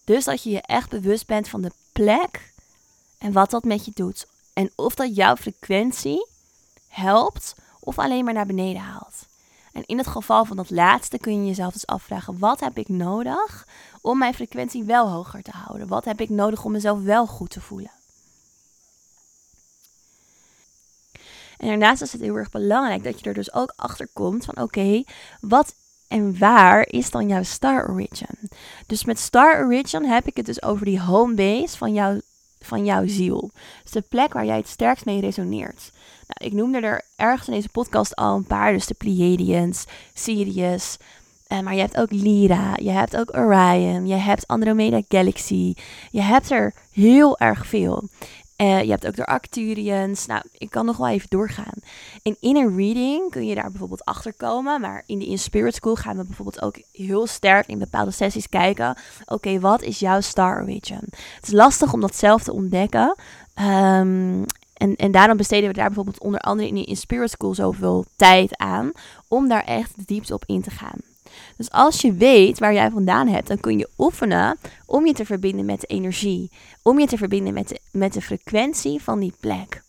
Dus 0.04 0.24
dat 0.24 0.42
je 0.42 0.50
je 0.50 0.60
echt 0.60 0.88
bewust 0.88 1.26
bent 1.26 1.48
van 1.48 1.60
de 1.60 1.72
plek 1.92 2.52
en 3.18 3.32
wat 3.32 3.50
dat 3.50 3.64
met 3.64 3.84
je 3.84 3.92
doet. 3.94 4.26
En 4.52 4.70
of 4.74 4.94
dat 4.94 5.16
jouw 5.16 5.36
frequentie 5.36 6.26
helpt 6.88 7.54
of 7.80 7.98
alleen 7.98 8.24
maar 8.24 8.34
naar 8.34 8.46
beneden 8.46 8.82
haalt. 8.82 9.27
En 9.78 9.84
in 9.86 9.98
het 9.98 10.06
geval 10.06 10.44
van 10.44 10.56
dat 10.56 10.70
laatste 10.70 11.18
kun 11.18 11.40
je 11.40 11.46
jezelf 11.46 11.72
dus 11.72 11.86
afvragen: 11.86 12.38
wat 12.38 12.60
heb 12.60 12.78
ik 12.78 12.88
nodig 12.88 13.66
om 14.00 14.18
mijn 14.18 14.34
frequentie 14.34 14.84
wel 14.84 15.10
hoger 15.10 15.42
te 15.42 15.50
houden? 15.50 15.88
Wat 15.88 16.04
heb 16.04 16.20
ik 16.20 16.28
nodig 16.28 16.64
om 16.64 16.72
mezelf 16.72 17.02
wel 17.02 17.26
goed 17.26 17.50
te 17.50 17.60
voelen? 17.60 17.90
En 21.58 21.68
daarnaast 21.68 22.02
is 22.02 22.12
het 22.12 22.20
heel 22.20 22.34
erg 22.34 22.50
belangrijk 22.50 23.04
dat 23.04 23.20
je 23.20 23.28
er 23.28 23.34
dus 23.34 23.52
ook 23.52 23.72
achter 23.76 24.08
komt 24.12 24.44
van 24.44 24.60
oké, 24.62 25.04
wat 25.40 25.74
en 26.08 26.38
waar 26.38 26.86
is 26.88 27.10
dan 27.10 27.28
jouw 27.28 27.42
star 27.42 27.90
origin? 27.90 28.50
Dus 28.86 29.04
met 29.04 29.18
star 29.18 29.64
origin 29.64 30.04
heb 30.04 30.26
ik 30.26 30.36
het 30.36 30.46
dus 30.46 30.62
over 30.62 30.84
die 30.84 31.00
home 31.00 31.34
base 31.34 31.76
van, 31.76 31.92
jou, 31.92 32.20
van 32.60 32.84
jouw 32.84 33.06
ziel. 33.06 33.50
Dus 33.82 33.92
de 33.92 34.04
plek 34.08 34.32
waar 34.32 34.44
jij 34.44 34.56
het 34.56 34.68
sterkst 34.68 35.04
mee 35.04 35.20
resoneert. 35.20 35.90
Nou, 36.26 36.50
ik 36.50 36.52
noemde 36.52 36.80
er 36.80 37.02
ergens 37.16 37.48
in 37.48 37.54
deze 37.54 37.68
podcast 37.68 38.16
al 38.16 38.36
een 38.36 38.46
paar. 38.46 38.72
Dus 38.72 38.86
de 38.86 38.94
Pleiadians, 38.94 39.84
Sirius. 40.14 40.96
Uh, 41.48 41.60
maar 41.60 41.74
je 41.74 41.80
hebt 41.80 41.96
ook 41.96 42.10
Lyra, 42.10 42.72
je 42.82 42.90
hebt 42.90 43.16
ook 43.16 43.36
Orion, 43.36 44.06
je 44.06 44.14
hebt 44.14 44.46
Andromeda 44.46 45.02
Galaxy. 45.08 45.74
Je 46.10 46.20
hebt 46.20 46.50
er 46.50 46.74
heel 46.92 47.38
erg 47.38 47.66
veel. 47.66 48.08
Uh, 48.60 48.82
je 48.82 48.90
hebt 48.90 49.06
ook 49.06 49.16
de 49.16 49.26
Arcturians. 49.26 50.26
Nou, 50.26 50.42
ik 50.52 50.70
kan 50.70 50.84
nog 50.86 50.96
wel 50.96 51.08
even 51.08 51.28
doorgaan. 51.28 51.74
In 52.22 52.36
Inner 52.40 52.76
Reading 52.76 53.30
kun 53.30 53.46
je 53.46 53.54
daar 53.54 53.70
bijvoorbeeld 53.70 54.04
achter 54.04 54.32
komen. 54.32 54.80
Maar 54.80 55.02
in 55.06 55.18
de 55.18 55.26
In 55.26 55.38
Spirit 55.38 55.74
School 55.74 55.94
gaan 55.94 56.16
we 56.16 56.24
bijvoorbeeld 56.24 56.62
ook 56.62 56.80
heel 56.92 57.26
sterk 57.26 57.66
in 57.66 57.78
bepaalde 57.78 58.10
sessies 58.10 58.48
kijken. 58.48 58.96
Oké, 59.26 59.60
wat 59.60 59.82
is 59.82 59.98
jouw 59.98 60.20
star 60.20 60.62
origin? 60.62 61.02
Het 61.34 61.46
is 61.46 61.52
lastig 61.52 61.92
om 61.92 62.00
dat 62.00 62.16
zelf 62.16 62.42
te 62.42 62.52
ontdekken. 62.52 63.16
Um, 63.60 64.44
en, 64.74 64.96
en 64.96 65.12
daarom 65.12 65.36
besteden 65.36 65.68
we 65.68 65.74
daar 65.74 65.86
bijvoorbeeld 65.86 66.20
onder 66.20 66.40
andere 66.40 66.68
in 66.68 66.74
de 66.74 66.84
In 66.84 66.96
Spirit 66.96 67.30
School 67.30 67.54
zoveel 67.54 68.04
tijd 68.16 68.56
aan. 68.56 68.92
Om 69.28 69.48
daar 69.48 69.64
echt 69.64 69.96
de 69.96 70.04
diepte 70.06 70.34
op 70.34 70.42
in 70.46 70.62
te 70.62 70.70
gaan. 70.70 70.98
Dus 71.56 71.70
als 71.70 72.00
je 72.00 72.12
weet 72.12 72.58
waar 72.58 72.72
jij 72.72 72.90
vandaan 72.90 73.28
hebt, 73.28 73.48
dan 73.48 73.60
kun 73.60 73.78
je 73.78 73.88
oefenen 73.98 74.58
om 74.86 75.06
je 75.06 75.12
te 75.12 75.24
verbinden 75.24 75.64
met 75.64 75.80
de 75.80 75.86
energie. 75.86 76.50
Om 76.82 76.98
je 76.98 77.06
te 77.06 77.16
verbinden 77.16 77.54
met 77.54 77.68
de, 77.68 77.80
met 77.92 78.12
de 78.12 78.22
frequentie 78.22 79.02
van 79.02 79.18
die 79.18 79.34
plek. 79.40 79.82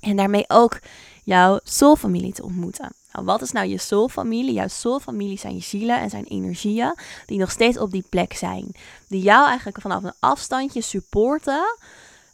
En 0.00 0.16
daarmee 0.16 0.44
ook 0.48 0.78
jouw 1.24 1.60
soulfamilie 1.62 2.32
te 2.32 2.42
ontmoeten. 2.42 2.92
Nou, 3.12 3.24
wat 3.24 3.42
is 3.42 3.52
nou 3.52 3.66
je 3.66 3.78
soulfamilie? 3.78 4.52
Jouw 4.52 4.68
soulfamilie 4.68 5.38
zijn 5.38 5.54
je 5.54 5.62
zielen 5.62 6.00
en 6.00 6.10
zijn 6.10 6.24
energieën 6.24 6.94
die 7.26 7.38
nog 7.38 7.50
steeds 7.50 7.78
op 7.78 7.90
die 7.90 8.04
plek 8.10 8.32
zijn. 8.32 8.74
Die 9.08 9.22
jou 9.22 9.46
eigenlijk 9.46 9.80
vanaf 9.80 10.02
een 10.02 10.14
afstandje 10.20 10.80
supporten 10.80 11.76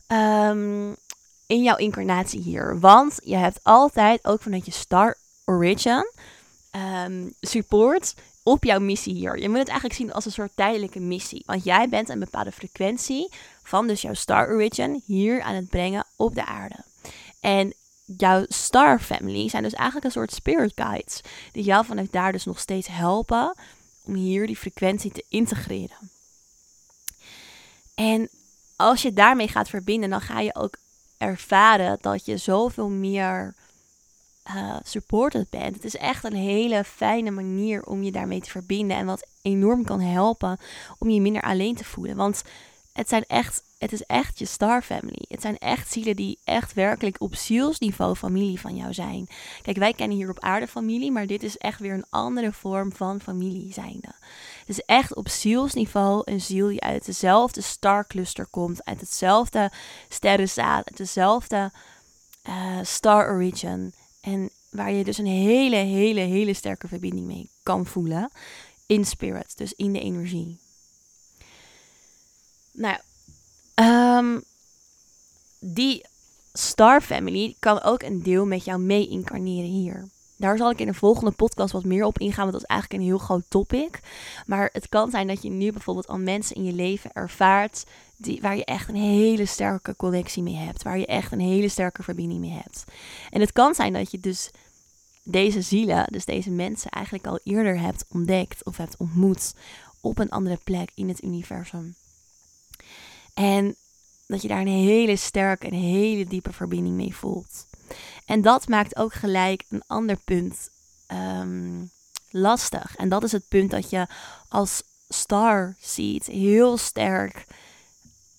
um, 0.09 0.97
in 1.47 1.63
jouw 1.63 1.77
incarnatie 1.77 2.41
hier. 2.41 2.81
Want 2.81 3.19
je 3.25 3.37
hebt 3.37 3.61
altijd, 3.63 4.25
ook 4.25 4.43
vanuit 4.43 4.67
je 4.67 4.73
star 4.73 5.17
origin, 5.45 6.13
um, 7.05 7.35
support 7.41 8.15
op 8.43 8.65
jouw 8.65 8.79
missie 8.79 9.15
hier. 9.15 9.39
Je 9.39 9.49
moet 9.49 9.59
het 9.59 9.69
eigenlijk 9.69 9.99
zien 10.01 10.13
als 10.13 10.25
een 10.25 10.33
soort 10.33 10.57
tijdelijke 10.57 11.01
missie. 11.01 11.43
Want 11.47 11.65
jij 11.65 11.89
bent 11.89 12.09
een 12.09 12.19
bepaalde 12.19 12.53
frequentie 12.53 13.33
van 13.63 13.87
dus 13.87 14.03
jouw 14.03 14.15
star 14.15 14.49
origin 14.49 15.03
hier 15.07 15.43
aan 15.43 15.55
het 15.55 15.69
brengen 15.69 16.07
op 16.17 16.35
de 16.35 16.45
aarde. 16.45 16.85
En 17.41 17.75
jouw 18.05 18.45
star 18.49 19.01
family 19.01 19.49
zijn 19.49 19.63
dus 19.63 19.73
eigenlijk 19.73 20.05
een 20.05 20.13
soort 20.13 20.33
spirit 20.33 20.73
guides. 20.75 21.21
Die 21.53 21.65
jou 21.65 21.85
vanuit 21.85 22.13
daar 22.13 22.33
dus 22.33 22.45
nog 22.45 22.59
steeds 22.59 22.89
helpen 22.89 23.57
om 24.05 24.15
hier 24.15 24.47
die 24.47 24.57
frequentie 24.57 25.13
te 25.13 25.25
integreren. 25.29 26.11
En 27.95 28.29
als 28.77 29.03
je 29.03 29.13
daarmee 29.13 29.49
gaat 29.49 29.69
verbinden, 29.69 30.11
dan 30.11 30.21
ga 30.21 30.41
je 30.41 30.55
ook 30.55 30.77
ervaren 31.19 31.99
dat 32.01 32.25
je 32.25 32.37
zoveel 32.37 32.89
meer 32.89 33.55
uh, 34.47 34.77
supported 34.83 35.51
bent. 35.51 35.75
Het 35.75 35.85
is 35.85 35.97
echt 35.97 36.25
een 36.25 36.35
hele 36.35 36.85
fijne 36.85 37.31
manier 37.31 37.85
om 37.85 38.03
je 38.03 38.13
daarmee 38.13 38.41
te 38.41 38.51
verbinden. 38.51 38.97
En 38.97 39.07
wat 39.07 39.27
enorm 39.43 39.85
kan 39.85 40.01
helpen 40.01 40.59
om 40.99 41.11
je 41.11 41.21
minder 41.21 41.43
alleen 41.43 41.75
te 41.75 41.85
voelen. 41.85 42.17
Want 42.17 42.43
het 42.93 43.09
zijn 43.09 43.25
echt, 43.27 43.63
het 43.79 43.93
is 43.93 44.03
echt 44.03 44.39
je 44.39 44.45
star 44.45 44.83
family. 44.83 45.25
Het 45.29 45.41
zijn 45.41 45.59
echt 45.59 45.93
zielen 45.93 46.17
die 46.17 46.39
echt 46.45 46.73
werkelijk 46.73 47.21
op 47.21 47.35
zielsniveau 47.35 48.15
familie 48.15 48.61
van 48.61 48.77
jou 48.77 48.93
zijn. 48.95 49.29
Kijk, 49.63 49.77
wij 49.77 49.93
kennen 49.93 50.17
hier 50.17 50.31
op 50.31 50.41
aarde 50.41 50.67
familie, 50.67 51.13
maar 51.13 51.27
dit 51.27 51.43
is 51.43 51.59
echt 51.59 51.81
weer 51.81 51.95
een 51.95 52.07
andere 52.11 52.53
vorm 52.53 52.93
van 52.93 53.21
familie 53.21 53.73
zijnde. 53.73 54.13
Het 54.59 54.69
is 54.69 54.81
echt 54.81 55.15
op 55.15 55.29
zielsniveau 55.29 56.23
een 56.25 56.41
ziel 56.41 56.69
die 56.69 56.83
uit 56.83 57.05
dezelfde 57.05 57.61
starcluster 57.61 58.47
komt, 58.47 58.85
uit 58.85 59.01
hetzelfde 59.01 59.71
sterrenzaad, 60.09 60.89
uit 60.89 60.97
dezelfde 60.97 61.71
uh, 62.49 62.79
star 62.83 63.31
origin. 63.31 63.95
En 64.23 64.51
waar 64.71 64.93
je 64.93 65.05
dus 65.05 65.19
een 65.19 65.27
hele, 65.27 65.77
hele, 65.77 66.21
hele 66.21 66.55
sterke 66.55 66.89
verbinding 66.89 67.27
mee 67.27 67.49
kan 67.63 67.87
voelen. 67.87 68.31
In 68.87 69.05
spirit, 69.05 69.57
dus 69.57 69.73
in 69.73 69.93
de 69.93 70.01
energie. 70.01 70.59
Nou 72.73 72.99
um, 73.75 74.43
die 75.59 76.05
Star 76.53 77.01
Family 77.01 77.57
kan 77.59 77.83
ook 77.83 78.03
een 78.03 78.23
deel 78.23 78.47
met 78.47 78.65
jou 78.65 78.81
mee 78.81 79.09
incarneren 79.09 79.71
hier. 79.71 80.09
Daar 80.43 80.57
zal 80.57 80.71
ik 80.71 80.81
in 80.81 80.87
de 80.87 80.95
volgende 80.95 81.31
podcast 81.31 81.73
wat 81.73 81.85
meer 81.85 82.05
op 82.05 82.19
ingaan, 82.19 82.41
want 82.41 82.53
dat 82.53 82.63
is 82.63 82.69
eigenlijk 82.69 83.01
een 83.01 83.09
heel 83.09 83.19
groot 83.19 83.45
topic. 83.49 84.01
Maar 84.47 84.69
het 84.73 84.89
kan 84.89 85.11
zijn 85.11 85.27
dat 85.27 85.43
je 85.43 85.51
nu 85.51 85.73
bijvoorbeeld 85.73 86.07
al 86.07 86.19
mensen 86.19 86.57
in 86.57 86.65
je 86.65 86.73
leven 86.73 87.13
ervaart 87.13 87.85
die, 88.17 88.41
waar 88.41 88.57
je 88.57 88.65
echt 88.65 88.89
een 88.89 88.95
hele 88.95 89.47
sterke 89.47 89.97
connectie 89.97 90.43
mee 90.43 90.55
hebt. 90.55 90.83
Waar 90.83 90.99
je 90.99 91.07
echt 91.07 91.33
een 91.33 91.41
hele 91.41 91.69
sterke 91.69 92.03
verbinding 92.03 92.41
mee 92.41 92.51
hebt. 92.51 92.85
En 93.31 93.41
het 93.41 93.53
kan 93.53 93.75
zijn 93.75 93.93
dat 93.93 94.11
je 94.11 94.21
dus 94.21 94.51
deze 95.23 95.63
zielen, 95.63 96.07
dus 96.11 96.25
deze 96.25 96.51
mensen, 96.51 96.91
eigenlijk 96.91 97.27
al 97.27 97.41
eerder 97.45 97.81
hebt 97.81 98.05
ontdekt 98.09 98.65
of 98.65 98.77
hebt 98.77 98.97
ontmoet 98.97 99.55
op 100.01 100.19
een 100.19 100.31
andere 100.31 100.59
plek 100.65 100.91
in 100.95 101.09
het 101.09 101.23
universum. 101.23 101.95
En 103.35 103.77
dat 104.27 104.43
je 104.43 104.49
daar 104.49 104.61
een 104.61 104.67
hele 104.67 105.17
sterke 105.17 105.67
en 105.67 105.75
hele 105.75 106.27
diepe 106.27 106.53
verbinding 106.53 106.97
mee 106.97 107.15
voelt. 107.17 107.67
En 108.27 108.43
dat 108.43 108.69
maakt 108.69 108.97
ook 108.97 109.13
gelijk 109.13 109.65
een 109.69 109.83
ander 109.87 110.17
punt 110.25 110.71
um, 111.13 111.91
lastig. 112.31 112.97
En 112.97 113.09
dat 113.09 113.23
is 113.23 113.33
het 113.33 113.49
punt 113.49 113.71
dat 113.71 113.91
je 113.91 114.07
als 114.49 114.83
star 115.09 115.77
ziet 115.81 116.27
heel 116.27 116.77
sterk 116.77 117.47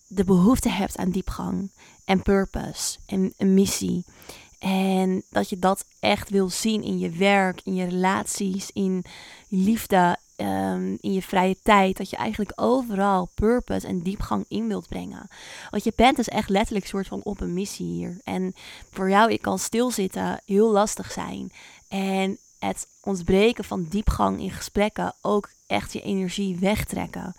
de 0.07 0.23
behoefte 0.23 0.69
hebt 0.69 0.97
aan 0.97 1.09
diepgang 1.09 1.71
en 2.05 2.21
purpose 2.21 2.97
en 3.05 3.33
een 3.37 3.53
missie. 3.53 4.05
En 4.59 5.23
dat 5.29 5.49
je 5.49 5.59
dat 5.59 5.85
echt 5.99 6.29
wil 6.29 6.49
zien 6.49 6.83
in 6.83 6.99
je 6.99 7.09
werk, 7.09 7.61
in 7.63 7.75
je 7.75 7.85
relaties, 7.85 8.71
in 8.71 9.03
liefde, 9.47 10.17
um, 10.37 10.97
in 11.01 11.13
je 11.13 11.21
vrije 11.21 11.55
tijd. 11.63 11.97
Dat 11.97 12.09
je 12.09 12.15
eigenlijk 12.15 12.51
overal 12.55 13.29
purpose 13.35 13.87
en 13.87 14.01
diepgang 14.01 14.45
in 14.47 14.67
wilt 14.67 14.87
brengen. 14.87 15.27
Want 15.69 15.83
je 15.83 15.93
bent 15.95 16.15
dus 16.15 16.27
echt 16.27 16.49
letterlijk 16.49 16.87
soort 16.87 17.07
van 17.07 17.23
op 17.23 17.41
een 17.41 17.53
missie 17.53 17.85
hier. 17.85 18.17
En 18.23 18.53
voor 18.91 19.09
jou, 19.09 19.31
ik 19.31 19.41
kan 19.41 19.59
stilzitten, 19.59 20.41
heel 20.45 20.71
lastig 20.71 21.11
zijn. 21.11 21.51
En 21.87 22.37
het 22.59 22.87
ontbreken 23.01 23.63
van 23.63 23.85
diepgang 23.89 24.39
in 24.39 24.51
gesprekken 24.51 25.15
ook 25.21 25.49
echt 25.67 25.93
je 25.93 26.01
energie 26.01 26.57
wegtrekken. 26.59 27.35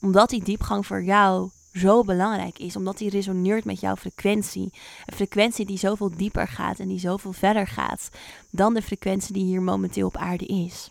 Omdat 0.00 0.30
die 0.30 0.44
diepgang 0.44 0.86
voor 0.86 1.02
jou 1.02 1.50
zo 1.72 2.02
belangrijk 2.02 2.58
is, 2.58 2.76
omdat 2.76 2.98
die 2.98 3.10
resoneert 3.10 3.64
met 3.64 3.80
jouw 3.80 3.96
frequentie. 3.96 4.72
Een 5.06 5.16
frequentie 5.16 5.66
die 5.66 5.78
zoveel 5.78 6.10
dieper 6.16 6.48
gaat 6.48 6.78
en 6.78 6.88
die 6.88 6.98
zoveel 6.98 7.32
verder 7.32 7.66
gaat 7.66 8.08
dan 8.50 8.74
de 8.74 8.82
frequentie 8.82 9.32
die 9.32 9.44
hier 9.44 9.62
momenteel 9.62 10.06
op 10.06 10.16
aarde 10.16 10.46
is. 10.46 10.90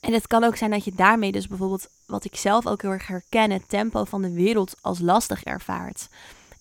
En 0.00 0.12
het 0.12 0.26
kan 0.26 0.44
ook 0.44 0.56
zijn 0.56 0.70
dat 0.70 0.84
je 0.84 0.92
daarmee 0.94 1.32
dus 1.32 1.46
bijvoorbeeld, 1.46 1.88
wat 2.06 2.24
ik 2.24 2.36
zelf 2.36 2.66
ook 2.66 2.82
heel 2.82 2.90
erg 2.90 3.06
herken, 3.06 3.50
het 3.50 3.68
tempo 3.68 4.04
van 4.04 4.22
de 4.22 4.32
wereld 4.32 4.74
als 4.80 4.98
lastig 4.98 5.44
ervaart. 5.44 6.08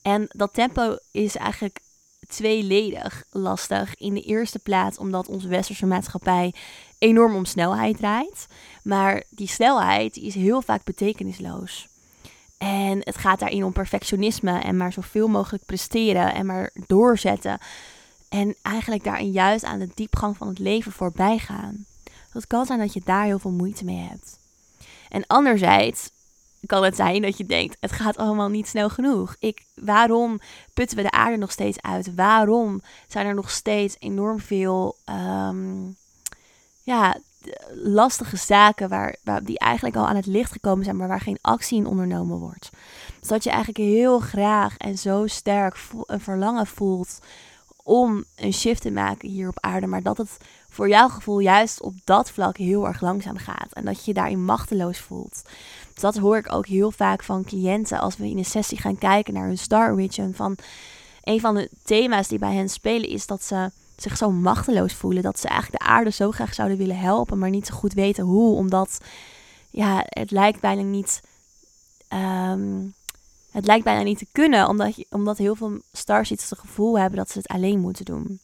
En 0.02 0.26
dat 0.28 0.54
tempo 0.54 0.98
is 1.12 1.36
eigenlijk 1.36 1.80
tweeledig 2.28 3.24
lastig. 3.32 3.96
In 3.96 4.14
de 4.14 4.22
eerste 4.22 4.60
plaats 4.60 4.98
omdat 4.98 5.28
onze 5.28 5.48
westerse 5.48 5.86
maatschappij 5.86 6.54
enorm 6.98 7.36
om 7.36 7.46
snelheid 7.46 7.98
draait. 7.98 8.48
Maar 8.84 9.24
die 9.30 9.48
snelheid 9.48 10.18
is 10.18 10.36
heel 10.36 10.62
vaak 10.62 10.84
betekenisloos. 10.84 11.88
En 12.58 13.00
het 13.00 13.18
gaat 13.18 13.40
daarin 13.40 13.64
om 13.64 13.74
perfectionisme 13.74 14.60
en 14.60 14.78
maar 14.78 14.94
zoveel 14.94 15.28
mogelijk 15.28 15.66
presteren 15.66 16.34
en 16.34 16.46
maar 16.46 16.72
doorzetten. 16.88 17.60
En 18.30 18.56
eigenlijk 18.62 19.04
daarin 19.04 19.32
juist 19.32 19.64
aan 19.64 19.80
de 19.80 19.90
diepgang 19.94 20.38
van 20.38 20.48
het 20.48 20.60
leven 20.60 20.92
voorbij 20.92 21.38
gaan. 21.38 21.86
Het 22.38 22.48
kan 22.48 22.66
zijn 22.66 22.80
dat 22.80 22.94
je 22.94 23.02
daar 23.06 23.24
heel 23.24 23.40
veel 23.40 23.52
moeite 23.52 23.86
mee 23.86 24.08
hebt. 24.10 24.40
En 25.10 25.28
anderzijds 25.28 26.10
kan 26.66 26.84
het 26.84 26.96
zijn 26.96 27.22
dat 27.22 27.38
je 27.38 27.46
denkt: 27.46 27.78
het 27.80 27.92
gaat 27.92 28.18
allemaal 28.18 28.50
niet 28.50 28.68
snel 28.68 28.90
genoeg. 28.90 29.36
Ik, 29.40 29.66
waarom 29.76 30.40
putten 30.74 30.98
we 30.98 31.04
de 31.04 31.12
aarde 31.12 31.38
nog 31.38 31.52
steeds 31.52 31.82
uit? 31.82 32.16
Waarom 32.16 32.82
zijn 33.08 33.26
er 33.26 33.34
nog 33.34 33.50
steeds 33.50 33.96
enorm 34.00 34.40
veel 34.40 34.96
ehm, 35.06 35.90
ja, 36.84 37.18
lastige 37.84 38.38
zaken 38.38 38.90
waar, 38.90 39.16
waar, 39.24 39.44
die 39.44 39.60
eigenlijk 39.60 39.96
al 39.96 40.08
aan 40.08 40.16
het 40.16 40.26
licht 40.26 40.52
gekomen 40.52 40.84
zijn, 40.84 40.98
maar 40.98 41.08
waar 41.08 41.22
geen 41.22 41.40
actie 41.42 41.78
in 41.78 41.88
ondernomen 41.88 42.38
wordt? 42.38 42.70
Dus 43.20 43.30
dat 43.30 43.44
je 43.44 43.50
eigenlijk 43.50 43.80
heel 43.80 44.20
graag 44.20 44.78
en 44.78 44.98
zo 44.98 45.28
sterk 45.28 45.78
een 46.06 46.20
verlangen 46.20 46.68
voelt 46.68 47.20
om 47.84 48.24
een 48.36 48.54
shift 48.54 48.82
te 48.82 48.92
maken 48.92 49.30
hier 49.30 49.48
op 49.48 49.60
aarde, 49.60 49.88
maar 49.88 50.04
dat 50.04 50.18
het 50.18 50.38
voor 50.78 50.90
jouw 50.90 51.08
gevoel 51.08 51.40
juist 51.40 51.82
op 51.82 51.94
dat 52.04 52.32
vlak 52.32 52.58
heel 52.58 52.88
erg 52.88 53.02
langzaam 53.02 53.38
gaat 53.38 53.74
en 53.74 53.86
dat 53.86 53.98
je 53.98 54.04
je 54.06 54.14
daarin 54.14 54.46
machteloos 54.46 55.00
voelt. 55.00 55.42
Dus 55.94 56.02
dat 56.02 56.18
hoor 56.18 56.38
ik 56.38 56.54
ook 56.54 56.68
heel 56.68 56.92
vaak 56.92 57.24
van 57.24 57.44
cliënten 57.44 58.00
als 58.00 58.18
we 58.18 58.30
in 58.30 58.38
een 58.38 58.46
sessie 58.46 58.78
gaan 58.78 58.98
kijken 58.98 59.34
naar 59.34 59.48
hun 59.48 59.58
star 59.58 59.92
origin. 59.92 60.34
Van 60.34 60.58
een 61.24 61.40
van 61.40 61.56
de 61.56 61.70
thema's 61.84 62.28
die 62.28 62.40
bij 62.40 62.54
hen 62.54 62.70
spelen 62.70 63.10
is 63.10 63.28
dat 63.28 63.44
ze 63.44 63.72
zich 63.96 64.18
zo 64.18 64.32
machteloos 64.32 64.94
voelen, 64.94 65.24
dat 65.24 65.40
ze 65.40 65.48
eigenlijk 65.48 65.84
de 65.84 65.90
aarde 65.90 66.12
zo 66.12 66.32
graag 66.32 66.54
zouden 66.54 66.78
willen 66.78 67.00
helpen, 67.00 67.38
maar 67.38 67.50
niet 67.50 67.68
zo 67.68 67.76
goed 67.76 67.94
weten 67.94 68.24
hoe, 68.24 68.56
omdat 68.56 68.98
ja, 69.70 70.04
het 70.06 70.32
lijkt 70.32 70.60
bijna 70.60 70.82
niet 70.82 71.22
ehm, 72.08 72.86
het 73.52 73.66
lijkt 73.66 73.84
bijna 73.84 74.02
niet 74.02 74.18
te 74.18 74.28
kunnen, 74.32 74.68
omdat, 74.68 74.96
je, 74.96 75.06
omdat 75.10 75.38
heel 75.38 75.56
veel 75.56 75.82
starseeds 75.92 76.50
het 76.50 76.60
gevoel 76.60 77.00
hebben 77.00 77.18
dat 77.18 77.32
ze 77.32 77.38
het 77.38 77.48
alleen 77.48 77.80
moeten 77.80 78.06
doen. 78.06 78.40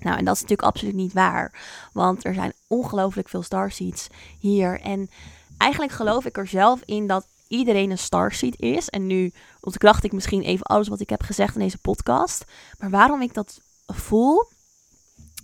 Nou, 0.00 0.18
en 0.18 0.24
dat 0.24 0.34
is 0.34 0.40
natuurlijk 0.40 0.68
absoluut 0.68 0.94
niet 0.94 1.12
waar. 1.12 1.52
Want 1.92 2.24
er 2.24 2.34
zijn 2.34 2.52
ongelooflijk 2.66 3.28
veel 3.28 3.42
starseeds 3.42 4.06
hier. 4.38 4.80
En 4.80 5.10
eigenlijk 5.58 5.92
geloof 5.92 6.24
ik 6.24 6.36
er 6.36 6.46
zelf 6.46 6.80
in 6.84 7.06
dat 7.06 7.26
iedereen 7.48 7.90
een 7.90 7.98
starseed 7.98 8.60
is. 8.60 8.88
En 8.88 9.06
nu 9.06 9.32
ontkracht 9.60 10.04
ik 10.04 10.12
misschien 10.12 10.42
even 10.42 10.66
alles 10.66 10.88
wat 10.88 11.00
ik 11.00 11.10
heb 11.10 11.22
gezegd 11.22 11.54
in 11.54 11.60
deze 11.60 11.78
podcast. 11.78 12.44
Maar 12.78 12.90
waarom 12.90 13.22
ik 13.22 13.34
dat 13.34 13.60
voel, 13.86 14.48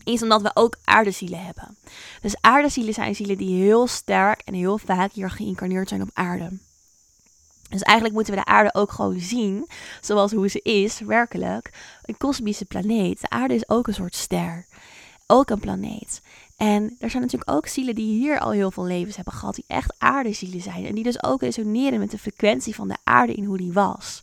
is 0.04 0.22
omdat 0.22 0.42
we 0.42 0.50
ook 0.54 0.76
aardezielen 0.84 1.44
hebben. 1.44 1.76
Dus 2.20 2.36
aardezielen 2.40 2.94
zijn 2.94 3.14
zielen 3.14 3.36
die 3.36 3.62
heel 3.62 3.86
sterk 3.86 4.40
en 4.40 4.54
heel 4.54 4.78
vaak 4.78 5.12
hier 5.12 5.30
geïncarneerd 5.30 5.88
zijn 5.88 6.02
op 6.02 6.10
aarde. 6.12 6.58
Dus 7.72 7.82
eigenlijk 7.82 8.16
moeten 8.16 8.34
we 8.34 8.40
de 8.40 8.52
aarde 8.52 8.74
ook 8.74 8.92
gewoon 8.92 9.20
zien 9.20 9.68
zoals 10.00 10.32
hoe 10.32 10.48
ze 10.48 10.60
is, 10.62 11.00
werkelijk. 11.00 11.70
Een 12.02 12.16
kosmische 12.16 12.64
planeet. 12.64 13.20
De 13.20 13.28
aarde 13.28 13.54
is 13.54 13.68
ook 13.68 13.86
een 13.86 13.94
soort 13.94 14.14
ster. 14.14 14.66
Ook 15.26 15.50
een 15.50 15.60
planeet. 15.60 16.20
En 16.56 16.96
er 16.98 17.10
zijn 17.10 17.22
natuurlijk 17.22 17.50
ook 17.50 17.66
zielen 17.66 17.94
die 17.94 18.18
hier 18.18 18.38
al 18.38 18.50
heel 18.50 18.70
veel 18.70 18.84
levens 18.84 19.16
hebben 19.16 19.34
gehad, 19.34 19.54
die 19.54 19.64
echt 19.66 19.94
aardezielen 19.98 20.60
zijn. 20.60 20.86
En 20.86 20.94
die 20.94 21.04
dus 21.04 21.22
ook 21.22 21.40
resoneren 21.40 21.98
met 21.98 22.10
de 22.10 22.18
frequentie 22.18 22.74
van 22.74 22.88
de 22.88 22.96
aarde 23.04 23.34
in 23.34 23.44
hoe 23.44 23.58
die 23.58 23.72
was. 23.72 24.22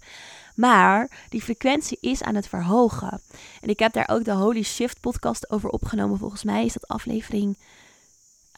Maar 0.55 1.25
die 1.29 1.41
frequentie 1.41 1.97
is 2.01 2.23
aan 2.23 2.35
het 2.35 2.47
verhogen. 2.47 3.21
En 3.61 3.69
ik 3.69 3.79
heb 3.79 3.93
daar 3.93 4.09
ook 4.11 4.23
de 4.23 4.31
Holy 4.31 4.63
Shift 4.63 4.99
podcast 4.99 5.51
over 5.51 5.69
opgenomen. 5.69 6.17
Volgens 6.17 6.43
mij 6.43 6.65
is 6.65 6.73
dat 6.73 6.87
aflevering 6.87 7.57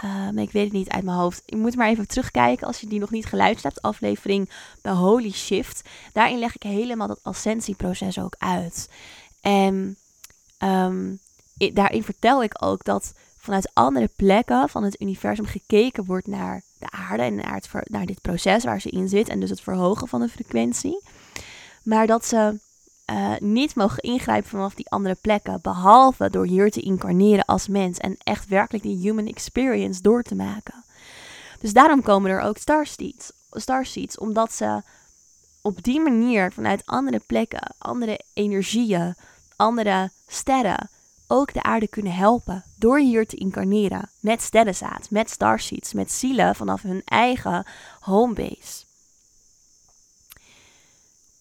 uh, 0.03 0.43
ik 0.43 0.51
weet 0.51 0.63
het 0.63 0.73
niet 0.73 0.89
uit 0.89 1.03
mijn 1.03 1.17
hoofd. 1.17 1.43
Je 1.45 1.57
moet 1.57 1.75
maar 1.75 1.87
even 1.87 2.07
terugkijken 2.07 2.67
als 2.67 2.79
je 2.79 2.87
die 2.87 2.99
nog 2.99 3.11
niet 3.11 3.25
geluisterd 3.25 3.63
hebt. 3.63 3.81
Aflevering 3.81 4.49
The 4.81 4.89
Holy 4.89 5.31
Shift. 5.31 5.89
Daarin 6.13 6.39
leg 6.39 6.55
ik 6.55 6.63
helemaal 6.63 7.07
dat 7.07 7.19
ascensieproces 7.23 8.19
ook 8.19 8.35
uit. 8.37 8.89
En 9.41 9.97
um, 10.63 11.19
daarin 11.73 12.03
vertel 12.03 12.43
ik 12.43 12.63
ook 12.63 12.83
dat 12.83 13.13
vanuit 13.37 13.71
andere 13.73 14.09
plekken 14.15 14.69
van 14.69 14.83
het 14.83 15.01
universum 15.01 15.45
gekeken 15.45 16.05
wordt 16.05 16.27
naar 16.27 16.61
de 16.79 16.89
aarde 16.89 17.23
en 17.23 17.61
naar 17.83 18.05
dit 18.05 18.21
proces 18.21 18.63
waar 18.63 18.81
ze 18.81 18.89
in 18.89 19.09
zit. 19.09 19.29
En 19.29 19.39
dus 19.39 19.49
het 19.49 19.61
verhogen 19.61 20.07
van 20.07 20.21
de 20.21 20.29
frequentie. 20.29 21.01
Maar 21.83 22.07
dat 22.07 22.25
ze 22.25 22.59
uh, 23.11 23.33
niet 23.39 23.75
mogen 23.75 24.03
ingrijpen 24.03 24.49
vanaf 24.49 24.73
die 24.73 24.89
andere 24.89 25.15
plekken. 25.21 25.59
Behalve 25.61 26.29
door 26.29 26.45
hier 26.45 26.71
te 26.71 26.81
incarneren 26.81 27.45
als 27.45 27.67
mens 27.67 27.97
en 27.97 28.17
echt 28.23 28.47
werkelijk 28.47 28.83
die 28.83 28.97
human 28.97 29.27
experience 29.27 30.01
door 30.01 30.23
te 30.23 30.35
maken. 30.35 30.83
Dus 31.59 31.73
daarom 31.73 32.01
komen 32.01 32.31
er 32.31 32.41
ook 32.41 32.57
starseeds. 32.57 33.31
Starseeds 33.51 34.17
omdat 34.17 34.53
ze 34.53 34.81
op 35.61 35.83
die 35.83 35.99
manier 35.99 36.51
vanuit 36.51 36.85
andere 36.85 37.21
plekken, 37.27 37.75
andere 37.77 38.19
energieën, 38.33 39.15
andere 39.55 40.09
sterren 40.27 40.89
ook 41.27 41.53
de 41.53 41.63
aarde 41.63 41.87
kunnen 41.87 42.13
helpen. 42.13 42.63
Door 42.77 42.99
hier 42.99 43.27
te 43.27 43.35
incarneren 43.35 44.09
met 44.19 44.41
sterrenzaad, 44.41 45.09
met 45.09 45.29
starseeds, 45.29 45.93
met 45.93 46.11
zielen 46.11 46.55
vanaf 46.55 46.81
hun 46.81 47.01
eigen 47.05 47.65
homebase. 47.99 48.85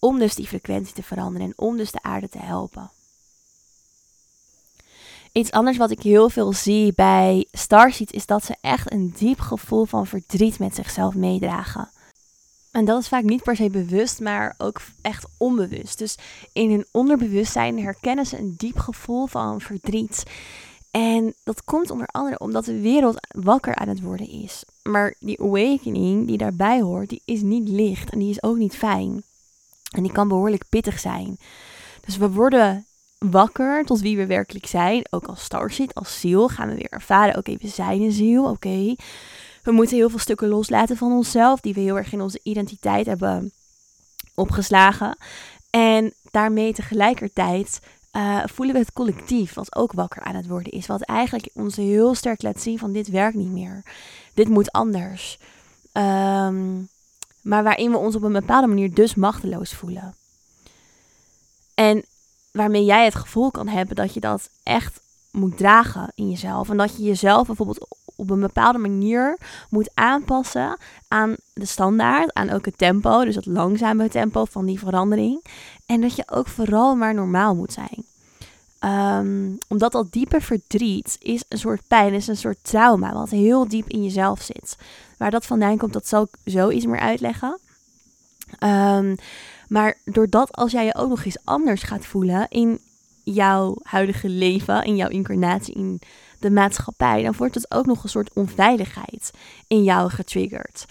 Om 0.00 0.18
dus 0.18 0.34
die 0.34 0.46
frequentie 0.46 0.94
te 0.94 1.02
veranderen 1.02 1.46
en 1.46 1.52
om 1.56 1.76
dus 1.76 1.90
de 1.90 2.02
aarde 2.02 2.28
te 2.28 2.38
helpen. 2.38 2.90
Iets 5.32 5.50
anders 5.50 5.76
wat 5.76 5.90
ik 5.90 6.02
heel 6.02 6.30
veel 6.30 6.52
zie 6.52 6.92
bij 6.92 7.46
Starseeds 7.52 8.12
is 8.12 8.26
dat 8.26 8.44
ze 8.44 8.56
echt 8.60 8.92
een 8.92 9.14
diep 9.18 9.40
gevoel 9.40 9.84
van 9.84 10.06
verdriet 10.06 10.58
met 10.58 10.74
zichzelf 10.74 11.14
meedragen. 11.14 11.90
En 12.70 12.84
dat 12.84 13.00
is 13.00 13.08
vaak 13.08 13.22
niet 13.22 13.42
per 13.42 13.56
se 13.56 13.70
bewust, 13.70 14.20
maar 14.20 14.54
ook 14.58 14.80
echt 15.02 15.26
onbewust. 15.38 15.98
Dus 15.98 16.18
in 16.52 16.70
hun 16.70 16.86
onderbewustzijn 16.90 17.82
herkennen 17.82 18.26
ze 18.26 18.38
een 18.38 18.54
diep 18.56 18.78
gevoel 18.78 19.26
van 19.26 19.60
verdriet. 19.60 20.22
En 20.90 21.34
dat 21.44 21.64
komt 21.64 21.90
onder 21.90 22.06
andere 22.06 22.38
omdat 22.38 22.64
de 22.64 22.80
wereld 22.80 23.26
wakker 23.28 23.74
aan 23.74 23.88
het 23.88 24.00
worden 24.00 24.28
is. 24.28 24.64
Maar 24.82 25.14
die 25.18 25.40
awakening 25.40 26.26
die 26.26 26.38
daarbij 26.38 26.80
hoort, 26.80 27.08
die 27.08 27.22
is 27.24 27.42
niet 27.42 27.68
licht 27.68 28.10
en 28.10 28.18
die 28.18 28.30
is 28.30 28.42
ook 28.42 28.56
niet 28.56 28.76
fijn. 28.76 29.22
En 29.90 30.02
die 30.02 30.12
kan 30.12 30.28
behoorlijk 30.28 30.64
pittig 30.68 30.98
zijn. 30.98 31.38
Dus 32.00 32.16
we 32.16 32.30
worden 32.30 32.86
wakker 33.18 33.84
tot 33.84 34.00
wie 34.00 34.16
we 34.16 34.26
werkelijk 34.26 34.66
zijn. 34.66 35.04
Ook 35.10 35.26
als 35.26 35.44
starship, 35.44 35.90
als 35.96 36.20
ziel 36.20 36.48
gaan 36.48 36.68
we 36.68 36.74
weer 36.74 36.90
ervaren. 36.90 37.36
Oké, 37.36 37.56
we 37.60 37.68
zijn 37.68 38.00
een 38.00 38.12
ziel. 38.12 38.44
Oké. 38.44 38.94
We 39.62 39.72
moeten 39.72 39.96
heel 39.96 40.10
veel 40.10 40.18
stukken 40.18 40.48
loslaten 40.48 40.96
van 40.96 41.12
onszelf. 41.12 41.60
Die 41.60 41.74
we 41.74 41.80
heel 41.80 41.96
erg 41.96 42.12
in 42.12 42.20
onze 42.20 42.40
identiteit 42.42 43.06
hebben 43.06 43.52
opgeslagen. 44.34 45.16
En 45.70 46.14
daarmee 46.30 46.72
tegelijkertijd 46.72 47.80
uh, 48.12 48.42
voelen 48.44 48.74
we 48.74 48.80
het 48.80 48.92
collectief, 48.92 49.54
wat 49.54 49.76
ook 49.76 49.92
wakker 49.92 50.22
aan 50.22 50.34
het 50.34 50.46
worden 50.46 50.72
is. 50.72 50.86
Wat 50.86 51.02
eigenlijk 51.02 51.48
ons 51.54 51.76
heel 51.76 52.14
sterk 52.14 52.42
laat 52.42 52.60
zien 52.60 52.78
van 52.78 52.92
dit 52.92 53.08
werkt 53.08 53.36
niet 53.36 53.50
meer. 53.50 53.82
Dit 54.34 54.48
moet 54.48 54.72
anders. 54.72 55.38
Um, 55.92 56.88
maar 57.42 57.62
waarin 57.62 57.90
we 57.90 57.96
ons 57.96 58.14
op 58.14 58.22
een 58.22 58.32
bepaalde 58.32 58.66
manier 58.66 58.94
dus 58.94 59.14
machteloos 59.14 59.74
voelen. 59.74 60.14
En 61.74 62.04
waarmee 62.52 62.84
jij 62.84 63.04
het 63.04 63.14
gevoel 63.14 63.50
kan 63.50 63.68
hebben 63.68 63.96
dat 63.96 64.14
je 64.14 64.20
dat 64.20 64.50
echt 64.62 65.00
moet 65.30 65.56
dragen 65.56 66.12
in 66.14 66.30
jezelf. 66.30 66.70
En 66.70 66.76
dat 66.76 66.96
je 66.96 67.02
jezelf 67.02 67.46
bijvoorbeeld 67.46 67.86
op 68.16 68.30
een 68.30 68.40
bepaalde 68.40 68.78
manier 68.78 69.38
moet 69.70 69.90
aanpassen 69.94 70.78
aan 71.08 71.36
de 71.52 71.64
standaard, 71.64 72.34
aan 72.34 72.50
ook 72.50 72.64
het 72.64 72.78
tempo, 72.78 73.24
dus 73.24 73.34
het 73.34 73.46
langzame 73.46 74.08
tempo 74.08 74.44
van 74.44 74.66
die 74.66 74.78
verandering. 74.78 75.44
En 75.86 76.00
dat 76.00 76.16
je 76.16 76.30
ook 76.30 76.48
vooral 76.48 76.94
maar 76.94 77.14
normaal 77.14 77.54
moet 77.54 77.72
zijn. 77.72 78.04
Um, 78.84 79.58
omdat 79.68 79.92
dat 79.92 80.12
diepe 80.12 80.40
verdriet 80.40 81.16
is 81.18 81.44
een 81.48 81.58
soort 81.58 81.80
pijn, 81.88 82.14
is 82.14 82.26
een 82.26 82.36
soort 82.36 82.58
trauma, 82.62 83.12
wat 83.12 83.30
heel 83.30 83.68
diep 83.68 83.88
in 83.88 84.02
jezelf 84.02 84.42
zit. 84.42 84.76
Waar 85.18 85.30
dat 85.30 85.46
vandaan 85.46 85.76
komt, 85.76 85.92
dat 85.92 86.06
zal 86.06 86.22
ik 86.22 86.52
zo 86.52 86.70
iets 86.70 86.86
meer 86.86 86.98
uitleggen. 86.98 87.58
Um, 88.64 89.14
maar 89.68 89.98
doordat 90.04 90.52
als 90.56 90.72
jij 90.72 90.84
je 90.84 90.94
ook 90.94 91.08
nog 91.08 91.24
eens 91.24 91.44
anders 91.44 91.82
gaat 91.82 92.06
voelen 92.06 92.46
in 92.48 92.80
jouw 93.22 93.76
huidige 93.82 94.28
leven, 94.28 94.84
in 94.84 94.96
jouw 94.96 95.08
incarnatie, 95.08 95.74
in 95.74 96.00
de 96.38 96.50
maatschappij, 96.50 97.22
dan 97.22 97.34
wordt 97.36 97.54
het 97.54 97.70
ook 97.70 97.86
nog 97.86 98.02
een 98.02 98.08
soort 98.08 98.32
onveiligheid 98.32 99.30
in 99.66 99.82
jou 99.82 100.10
getriggerd. 100.10 100.84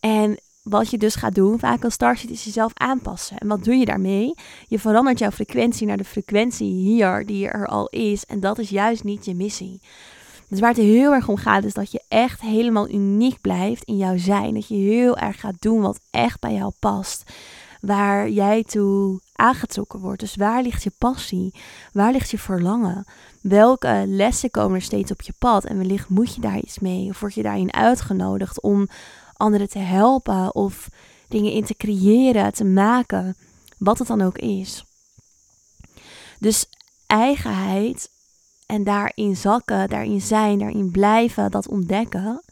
En 0.00 0.38
wat 0.68 0.90
je 0.90 0.98
dus 0.98 1.14
gaat 1.14 1.34
doen, 1.34 1.58
vaak 1.58 1.84
als 1.84 1.94
starship, 1.94 2.30
is 2.30 2.44
jezelf 2.44 2.72
aanpassen. 2.74 3.38
En 3.38 3.48
wat 3.48 3.64
doe 3.64 3.74
je 3.74 3.84
daarmee? 3.84 4.34
Je 4.68 4.78
verandert 4.78 5.18
jouw 5.18 5.30
frequentie 5.30 5.86
naar 5.86 5.96
de 5.96 6.04
frequentie 6.04 6.72
hier 6.72 7.26
die 7.26 7.48
er 7.48 7.66
al 7.66 7.86
is. 7.86 8.24
En 8.24 8.40
dat 8.40 8.58
is 8.58 8.68
juist 8.68 9.04
niet 9.04 9.24
je 9.24 9.34
missie. 9.34 9.80
Dus 10.48 10.60
waar 10.60 10.68
het 10.68 10.78
heel 10.78 11.12
erg 11.12 11.28
om 11.28 11.36
gaat, 11.36 11.64
is 11.64 11.74
dat 11.74 11.92
je 11.92 12.02
echt 12.08 12.40
helemaal 12.40 12.90
uniek 12.90 13.40
blijft 13.40 13.84
in 13.84 13.96
jouw 13.96 14.16
zijn. 14.16 14.54
Dat 14.54 14.68
je 14.68 14.74
heel 14.74 15.16
erg 15.16 15.40
gaat 15.40 15.60
doen 15.60 15.80
wat 15.80 16.00
echt 16.10 16.40
bij 16.40 16.52
jou 16.54 16.72
past. 16.78 17.32
Waar 17.80 18.30
jij 18.30 18.62
toe 18.62 19.20
aangetrokken 19.32 20.00
wordt. 20.00 20.20
Dus 20.20 20.36
waar 20.36 20.62
ligt 20.62 20.82
je 20.82 20.92
passie? 20.98 21.54
Waar 21.92 22.12
ligt 22.12 22.30
je 22.30 22.38
verlangen? 22.38 23.04
Welke 23.40 24.04
lessen 24.06 24.50
komen 24.50 24.74
er 24.74 24.82
steeds 24.82 25.10
op 25.10 25.22
je 25.22 25.32
pad? 25.38 25.64
En 25.64 25.78
wellicht 25.78 26.08
moet 26.08 26.34
je 26.34 26.40
daar 26.40 26.58
iets 26.58 26.78
mee. 26.78 27.08
Of 27.08 27.20
word 27.20 27.34
je 27.34 27.42
daarin 27.42 27.72
uitgenodigd 27.72 28.60
om 28.60 28.88
anderen 29.36 29.68
te 29.68 29.78
helpen 29.78 30.54
of 30.54 30.88
dingen 31.28 31.52
in 31.52 31.64
te 31.64 31.76
creëren, 31.76 32.52
te 32.52 32.64
maken, 32.64 33.36
wat 33.78 33.98
het 33.98 34.08
dan 34.08 34.22
ook 34.22 34.38
is. 34.38 34.84
Dus 36.38 36.66
eigenheid 37.06 38.10
en 38.66 38.84
daarin 38.84 39.36
zakken, 39.36 39.88
daarin 39.88 40.20
zijn, 40.20 40.58
daarin 40.58 40.90
blijven, 40.90 41.50
dat 41.50 41.68
ontdekken, 41.68 42.42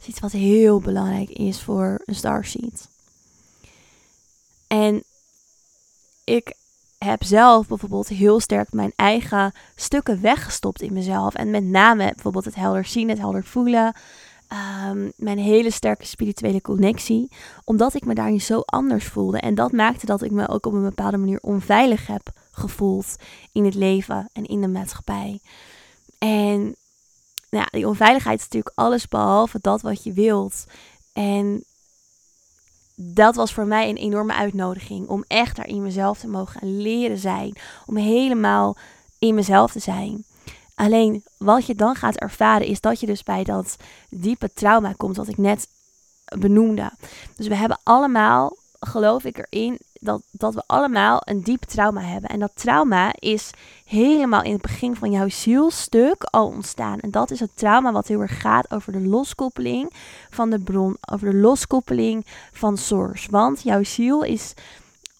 is 0.00 0.06
iets 0.06 0.20
wat 0.20 0.32
heel 0.32 0.80
belangrijk 0.80 1.30
is 1.30 1.60
voor 1.60 2.02
een 2.04 2.14
starseed. 2.14 2.88
En 4.66 5.02
ik 6.24 6.52
heb 6.98 7.24
zelf 7.24 7.66
bijvoorbeeld 7.66 8.08
heel 8.08 8.40
sterk 8.40 8.72
mijn 8.72 8.92
eigen 8.96 9.52
stukken 9.74 10.20
weggestopt 10.20 10.82
in 10.82 10.92
mezelf. 10.92 11.34
En 11.34 11.50
met 11.50 11.64
name 11.64 12.12
bijvoorbeeld 12.14 12.44
het 12.44 12.54
helder 12.54 12.84
zien, 12.84 13.08
het 13.08 13.18
helder 13.18 13.44
voelen. 13.44 13.94
Ehm, 14.48 15.10
mijn 15.16 15.38
hele 15.38 15.70
sterke 15.70 16.06
spirituele 16.06 16.60
connectie. 16.60 17.30
Omdat 17.64 17.94
ik 17.94 18.04
me 18.04 18.14
daarin 18.14 18.40
zo 18.40 18.60
anders 18.60 19.06
voelde. 19.06 19.40
En 19.40 19.54
dat 19.54 19.72
maakte 19.72 20.06
dat 20.06 20.22
ik 20.22 20.30
me 20.30 20.48
ook 20.48 20.66
op 20.66 20.72
een 20.72 20.82
bepaalde 20.82 21.16
manier 21.16 21.38
onveilig 21.40 22.06
heb 22.06 22.32
gevoeld 22.50 23.16
in 23.52 23.64
het 23.64 23.74
leven 23.74 24.28
en 24.32 24.44
in 24.44 24.60
de 24.60 24.68
maatschappij. 24.68 25.40
En 26.18 26.60
nou 27.50 27.64
ja, 27.64 27.68
die 27.70 27.88
onveiligheid 27.88 28.38
is 28.38 28.44
natuurlijk 28.44 28.76
alles 28.76 29.08
behalve 29.08 29.58
dat 29.60 29.80
wat 29.80 30.02
je 30.02 30.12
wilt. 30.12 30.64
En 31.12 31.64
dat 32.94 33.34
was 33.34 33.52
voor 33.52 33.66
mij 33.66 33.88
een 33.88 33.96
enorme 33.96 34.34
uitnodiging 34.34 35.08
om 35.08 35.24
echt 35.26 35.56
daar 35.56 35.68
in 35.68 35.82
mezelf 35.82 36.18
te 36.18 36.28
mogen 36.28 36.82
leren 36.82 37.18
zijn. 37.18 37.56
Om 37.86 37.96
helemaal 37.96 38.76
in 39.18 39.34
mezelf 39.34 39.72
te 39.72 39.78
zijn. 39.78 40.24
Alleen 40.78 41.22
wat 41.36 41.66
je 41.66 41.74
dan 41.74 41.94
gaat 41.94 42.16
ervaren 42.16 42.66
is 42.66 42.80
dat 42.80 43.00
je 43.00 43.06
dus 43.06 43.22
bij 43.22 43.44
dat 43.44 43.76
diepe 44.08 44.50
trauma 44.54 44.92
komt 44.96 45.16
wat 45.16 45.28
ik 45.28 45.36
net 45.36 45.68
benoemde. 46.38 46.90
Dus 47.36 47.46
we 47.46 47.54
hebben 47.54 47.78
allemaal, 47.82 48.56
geloof 48.80 49.24
ik 49.24 49.46
erin, 49.50 49.78
dat, 50.00 50.22
dat 50.30 50.54
we 50.54 50.62
allemaal 50.66 51.20
een 51.24 51.42
diep 51.42 51.62
trauma 51.62 52.00
hebben. 52.00 52.30
En 52.30 52.38
dat 52.38 52.50
trauma 52.54 53.12
is 53.18 53.50
helemaal 53.84 54.42
in 54.42 54.52
het 54.52 54.62
begin 54.62 54.96
van 54.96 55.10
jouw 55.10 55.28
zielstuk 55.28 56.24
al 56.24 56.46
ontstaan. 56.46 56.98
En 56.98 57.10
dat 57.10 57.30
is 57.30 57.40
het 57.40 57.50
trauma 57.54 57.92
wat 57.92 58.06
heel 58.06 58.20
erg 58.20 58.40
gaat 58.40 58.70
over 58.70 58.92
de 58.92 59.06
loskoppeling 59.06 59.92
van 60.30 60.50
de 60.50 60.58
bron, 60.58 60.96
over 61.12 61.30
de 61.30 61.36
loskoppeling 61.36 62.26
van 62.52 62.76
source. 62.76 63.30
Want 63.30 63.62
jouw 63.62 63.82
ziel 63.82 64.22
is 64.22 64.54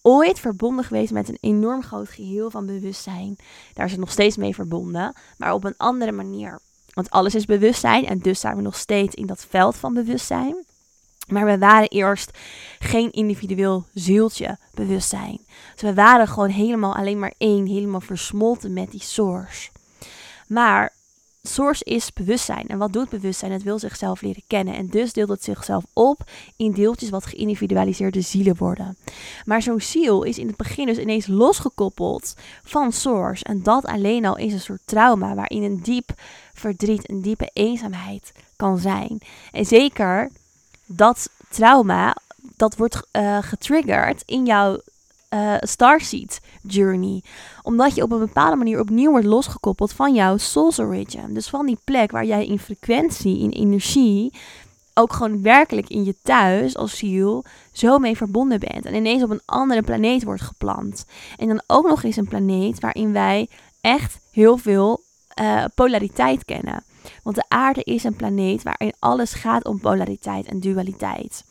ooit 0.03 0.41
verbonden 0.41 0.85
geweest 0.85 1.13
met 1.13 1.29
een 1.29 1.39
enorm 1.41 1.83
groot 1.83 2.09
geheel 2.09 2.51
van 2.51 2.67
bewustzijn. 2.67 3.37
Daar 3.75 3.85
is 3.85 3.91
het 3.91 4.01
nog 4.01 4.11
steeds 4.11 4.37
mee 4.37 4.55
verbonden, 4.55 5.15
maar 5.37 5.53
op 5.53 5.65
een 5.65 5.77
andere 5.77 6.13
manier. 6.13 6.61
Want 6.95 7.11
alles 7.11 7.35
is 7.35 7.45
bewustzijn 7.45 8.07
en 8.07 8.19
dus 8.19 8.41
zijn 8.41 8.57
we 8.57 8.63
nog 8.63 8.77
steeds 8.77 9.15
in 9.15 9.27
dat 9.27 9.47
veld 9.49 9.77
van 9.77 9.95
bewustzijn. 9.95 10.67
Maar 11.29 11.45
we 11.45 11.59
waren 11.59 11.89
eerst 11.89 12.39
geen 12.79 13.11
individueel 13.11 13.87
zieltje 13.95 14.59
bewustzijn. 14.75 15.41
Dus 15.73 15.83
we 15.83 15.95
waren 15.95 16.29
gewoon 16.29 16.49
helemaal 16.49 16.95
alleen 16.95 17.19
maar 17.19 17.35
één, 17.39 17.67
helemaal 17.67 18.01
versmolten 18.01 18.73
met 18.73 18.91
die 18.91 19.03
source. 19.03 19.71
Maar 20.47 20.93
source 21.49 21.85
is 21.85 22.13
bewustzijn. 22.13 22.67
En 22.67 22.79
wat 22.79 22.93
doet 22.93 23.09
bewustzijn? 23.09 23.53
Het 23.53 23.63
wil 23.63 23.79
zichzelf 23.79 24.21
leren 24.21 24.43
kennen. 24.47 24.75
En 24.75 24.87
dus 24.87 25.13
deelt 25.13 25.29
het 25.29 25.45
zichzelf 25.45 25.85
op 25.93 26.31
in 26.57 26.73
deeltjes 26.73 27.11
wat 27.11 27.27
geïndividualiseerde 27.27 28.21
zielen 28.21 28.57
worden. 28.57 28.97
Maar 29.45 29.63
zo'n 29.63 29.81
ziel 29.81 30.23
is 30.23 30.39
in 30.39 30.47
het 30.47 30.57
begin 30.57 30.87
dus 30.87 30.99
ineens 30.99 31.27
losgekoppeld 31.27 32.35
van 32.63 32.93
source. 32.93 33.45
En 33.45 33.63
dat 33.63 33.85
alleen 33.85 34.27
al 34.27 34.37
is 34.37 34.53
een 34.53 34.61
soort 34.61 34.83
trauma 34.85 35.35
waarin 35.35 35.63
een 35.63 35.81
diep 35.83 36.11
verdriet, 36.55 37.11
een 37.11 37.23
diepe 37.23 37.51
eenzaamheid 37.53 38.33
kan 38.57 38.79
zijn. 38.79 39.21
En 39.53 39.65
zeker 39.65 40.31
dat 40.87 41.31
trauma, 41.49 42.17
dat 42.57 42.77
wordt 42.77 43.03
uh, 43.13 43.39
getriggerd 43.41 44.23
in 44.27 44.47
jouw 44.47 44.81
uh, 45.35 45.55
Starseed 45.59 46.41
journey. 46.63 47.23
Omdat 47.63 47.95
je 47.95 48.03
op 48.03 48.13
een 48.13 48.19
bepaalde 48.19 48.57
manier 48.57 48.81
opnieuw 48.81 49.11
wordt 49.11 49.27
losgekoppeld 49.27 49.93
van 49.93 50.15
jouw 50.15 50.37
soul's 50.37 50.79
origin. 50.79 51.35
Dus 51.35 51.49
van 51.49 51.67
die 51.67 51.79
plek 51.85 52.11
waar 52.11 52.25
jij 52.25 52.47
in 52.47 52.59
frequentie, 52.59 53.41
in 53.41 53.51
energie, 53.51 54.33
ook 54.95 55.13
gewoon 55.13 55.43
werkelijk 55.43 55.89
in 55.89 56.05
je 56.05 56.15
thuis 56.23 56.77
als 56.77 56.99
ziel 56.99 57.45
zo 57.73 57.99
mee 57.99 58.17
verbonden 58.17 58.61
bent. 58.61 58.85
En 58.85 58.95
ineens 58.95 59.23
op 59.23 59.31
een 59.31 59.43
andere 59.45 59.83
planeet 59.83 60.25
wordt 60.25 60.43
geplant. 60.43 61.05
En 61.37 61.49
dan 61.49 61.63
ook 61.67 61.89
nog 61.89 62.03
eens 62.03 62.17
een 62.17 62.29
planeet 62.29 62.81
waarin 62.81 63.13
wij 63.13 63.49
echt 63.81 64.19
heel 64.31 64.57
veel 64.57 65.01
uh, 65.41 65.65
polariteit 65.75 66.45
kennen. 66.45 66.85
Want 67.23 67.37
de 67.37 67.45
aarde 67.49 67.83
is 67.85 68.05
een 68.05 68.17
planeet 68.17 68.63
waarin 68.63 68.93
alles 68.99 69.33
gaat 69.33 69.65
om 69.65 69.81
polariteit 69.81 70.47
en 70.47 70.61
dualiteit. 70.61 71.45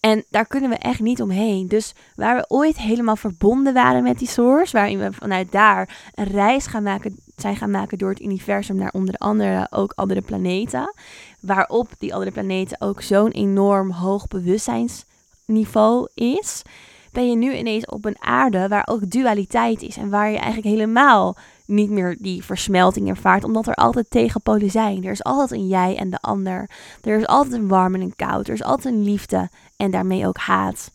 En 0.00 0.24
daar 0.30 0.46
kunnen 0.46 0.70
we 0.70 0.76
echt 0.76 1.00
niet 1.00 1.22
omheen. 1.22 1.68
Dus 1.68 1.94
waar 2.14 2.36
we 2.36 2.44
ooit 2.48 2.78
helemaal 2.78 3.16
verbonden 3.16 3.74
waren 3.74 4.02
met 4.02 4.18
die 4.18 4.28
source, 4.28 4.76
waarin 4.76 4.98
we 4.98 5.12
vanuit 5.12 5.52
daar 5.52 6.10
een 6.14 6.26
reis 6.26 6.66
gaan 6.66 6.82
maken, 6.82 7.16
zijn 7.36 7.56
gaan 7.56 7.70
maken 7.70 7.98
door 7.98 8.10
het 8.10 8.20
universum 8.20 8.76
naar 8.76 8.92
onder 8.92 9.14
andere 9.14 9.66
ook 9.70 9.92
andere 9.94 10.20
planeten, 10.20 10.94
waarop 11.40 11.88
die 11.98 12.12
andere 12.12 12.30
planeten 12.30 12.80
ook 12.80 13.02
zo'n 13.02 13.30
enorm 13.30 13.90
hoog 13.90 14.28
bewustzijnsniveau 14.28 16.08
is, 16.14 16.62
ben 17.12 17.30
je 17.30 17.36
nu 17.36 17.56
ineens 17.56 17.86
op 17.86 18.04
een 18.04 18.22
aarde 18.22 18.68
waar 18.68 18.88
ook 18.90 19.10
dualiteit 19.10 19.82
is 19.82 19.96
en 19.96 20.10
waar 20.10 20.30
je 20.30 20.36
eigenlijk 20.36 20.66
helemaal 20.66 21.36
niet 21.68 21.90
meer 21.90 22.16
die 22.20 22.44
versmelting 22.44 23.08
ervaart, 23.08 23.44
omdat 23.44 23.66
er 23.66 23.74
altijd 23.74 24.10
tegenpolen 24.10 24.70
zijn. 24.70 25.04
Er 25.04 25.10
is 25.10 25.24
altijd 25.24 25.50
een 25.50 25.66
jij 25.66 25.96
en 25.96 26.10
de 26.10 26.20
ander. 26.20 26.70
Er 27.02 27.18
is 27.18 27.26
altijd 27.26 27.54
een 27.54 27.68
warm 27.68 27.94
en 27.94 28.00
een 28.00 28.16
koud. 28.16 28.48
Er 28.48 28.54
is 28.54 28.62
altijd 28.62 28.94
een 28.94 29.02
liefde 29.02 29.48
en 29.76 29.90
daarmee 29.90 30.26
ook 30.26 30.36
haat. 30.36 30.90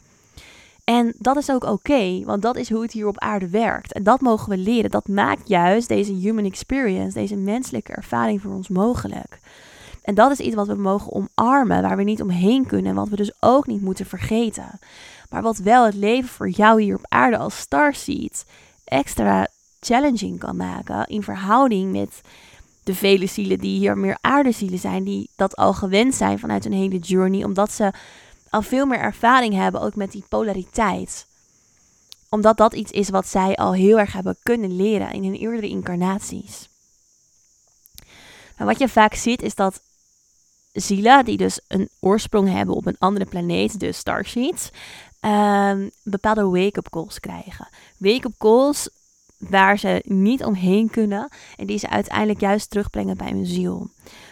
En 0.83 1.13
dat 1.17 1.38
is 1.38 1.51
ook 1.51 1.63
oké, 1.63 2.23
want 2.25 2.41
dat 2.41 2.55
is 2.55 2.69
hoe 2.69 2.81
het 2.81 2.91
hier 2.91 3.07
op 3.07 3.19
aarde 3.19 3.49
werkt. 3.49 3.93
En 3.93 4.03
dat 4.03 4.21
mogen 4.21 4.49
we 4.49 4.57
leren. 4.57 4.91
Dat 4.91 5.07
maakt 5.07 5.47
juist 5.47 5.88
deze 5.88 6.13
human 6.13 6.45
experience, 6.45 7.13
deze 7.13 7.36
menselijke 7.36 7.93
ervaring 7.93 8.41
voor 8.41 8.51
ons 8.51 8.67
mogelijk. 8.67 9.39
En 10.01 10.15
dat 10.15 10.31
is 10.31 10.39
iets 10.39 10.55
wat 10.55 10.67
we 10.67 10.75
mogen 10.75 11.13
omarmen, 11.13 11.81
waar 11.81 11.97
we 11.97 12.03
niet 12.03 12.21
omheen 12.21 12.65
kunnen 12.65 12.89
en 12.89 12.95
wat 12.95 13.09
we 13.09 13.15
dus 13.15 13.31
ook 13.39 13.67
niet 13.67 13.81
moeten 13.81 14.05
vergeten. 14.05 14.79
Maar 15.29 15.41
wat 15.41 15.57
wel 15.57 15.86
het 15.86 15.95
leven 15.95 16.29
voor 16.29 16.49
jou 16.49 16.81
hier 16.81 16.95
op 16.95 17.05
aarde 17.07 17.38
als 17.38 17.57
starseed 17.57 18.45
extra 18.83 19.47
challenging 19.86 20.39
kan 20.39 20.56
maken 20.56 21.08
in 21.08 21.24
verhouding 21.24 21.91
met 21.91 22.22
de 22.84 22.96
vele 22.96 23.26
zielen 23.26 23.58
die 23.58 23.78
hier 23.78 23.98
meer 23.98 24.17
aardezielen 24.22 24.80
zijn, 24.80 25.04
die 25.04 25.30
dat 25.36 25.56
al 25.56 25.74
gewend 25.74 26.15
zijn 26.15 26.39
vanuit 26.39 26.65
een 26.65 26.74
hele 26.74 26.98
journey, 27.00 27.43
omdat 27.43 27.72
ze 27.72 27.91
al 28.50 28.62
veel 28.62 28.86
meer 28.86 29.00
ervaring 29.00 29.54
hebben 29.54 29.82
ook 29.82 29.96
met 29.96 30.12
die 30.12 30.24
polariteit. 30.30 31.26
Omdat 32.30 32.58
dat 32.58 32.74
iets 32.74 32.91
is 32.91 33.10
wat 33.10 33.28
zij 33.28 33.56
al 33.56 33.74
heel 33.74 34.00
erg 34.00 34.13
hebben 34.13 34.38
kunnen 34.43 34.76
leren 34.76 35.12
in 35.12 35.24
hun 35.24 35.36
eerdere 35.36 35.67
incarnaties. 35.67 36.69
Maar 38.58 38.67
wat 38.67 38.80
je 38.80 38.89
vaak 38.89 39.13
ziet 39.13 39.41
is 39.41 39.56
dat 39.56 39.82
zielen 40.72 41.26
die 41.26 41.38
dus 41.38 41.60
een 41.67 41.89
oorsprong 42.00 42.50
hebben 42.50 42.76
op 42.76 42.86
een 42.86 42.96
andere 43.00 43.26
planeet, 43.26 43.80
dus 43.80 43.98
starsheets, 43.98 44.69
um, 45.22 45.91
bepaalde 46.04 46.46
wake-up 46.46 46.89
calls 46.89 47.19
krijgen. 47.19 47.67
Wake-up 47.98 48.34
calls 48.38 48.89
waar 49.49 49.79
ze 49.79 50.01
niet 50.06 50.43
omheen 50.43 50.89
kunnen 50.89 51.29
en 51.56 51.65
die 51.65 51.77
ze 51.77 51.89
uiteindelijk 51.89 52.39
juist 52.39 52.69
terugbrengen 52.69 53.17
bij 53.17 53.29
hun 53.29 53.45
ziel. 53.45 53.89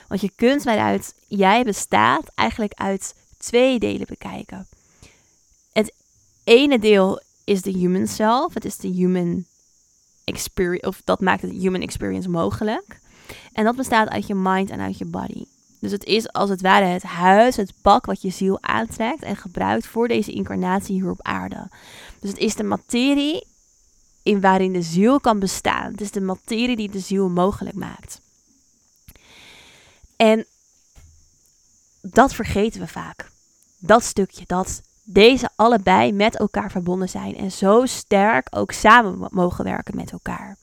Want 0.08 0.21
je 0.21 0.32
kunt 0.36 0.62
vanuit 0.62 1.13
jij 1.28 1.63
bestaat 1.63 2.32
eigenlijk 2.36 2.74
uit 2.74 3.15
twee 3.38 3.80
delen 3.80 4.08
bekijken. 4.08 4.67
Het 5.71 5.93
ene 6.43 6.80
deel 6.80 7.21
is 7.43 7.62
de 7.62 7.71
human 7.71 8.08
self, 8.08 8.54
het 8.54 8.65
is 8.65 8.78
de 8.78 8.88
human 8.88 9.45
experience, 10.24 10.88
of 10.88 11.02
dat 11.04 11.21
maakt 11.21 11.41
het 11.41 11.52
human 11.52 11.82
experience 11.82 12.30
mogelijk. 12.30 13.00
En 13.54 13.63
dat 13.63 13.76
bestaat 13.76 14.10
uit 14.10 14.28
je 14.28 14.36
mind 14.36 14.69
en 14.69 14.80
uit 14.80 14.97
je 14.97 15.06
body. 15.06 15.45
Dus 15.80 15.91
het 15.91 16.04
is 16.04 16.32
als 16.32 16.50
het 16.50 16.62
ware 16.62 16.86
het 16.86 17.04
huis, 17.04 17.56
het 17.56 17.74
pak 17.82 18.06
wat 18.06 18.21
je 18.21 18.30
ziel 18.30 18.58
aantrekt 18.62 19.24
en 19.24 19.36
gebruikt 19.36 19.88
voor 19.88 20.08
deze 20.08 20.32
incarnatie 20.32 20.95
hier 20.95 21.10
op 21.10 21.21
aarde. 21.21 21.69
Dus 22.19 22.30
het 22.30 22.39
is 22.39 22.56
de 22.56 22.63
materie 22.63 23.43
in 24.24 24.42
waarin 24.42 24.74
de 24.74 24.82
ziel 24.82 25.20
kan 25.20 25.40
bestaan. 25.40 25.92
Het 25.92 26.02
is 26.02 26.12
de 26.12 26.22
materie 26.22 26.76
die 26.76 26.92
de 26.92 27.00
ziel 27.00 27.30
mogelijk 27.30 27.76
maakt. 27.76 28.22
En 30.16 30.46
dat 32.02 32.34
vergeten 32.34 32.80
we 32.82 32.88
vaak. 32.88 33.32
Dat 33.78 34.04
stukje, 34.04 34.44
dat 34.48 34.82
deze 35.04 35.50
allebei 35.56 36.14
met 36.14 36.38
elkaar 36.38 36.72
verbonden 36.72 37.10
zijn 37.10 37.38
en 37.38 37.52
zo 37.52 37.86
sterk 37.86 38.48
ook 38.50 38.72
samen 38.72 39.28
mogen 39.32 39.64
werken 39.64 39.96
met 39.96 40.12
elkaar. 40.12 40.58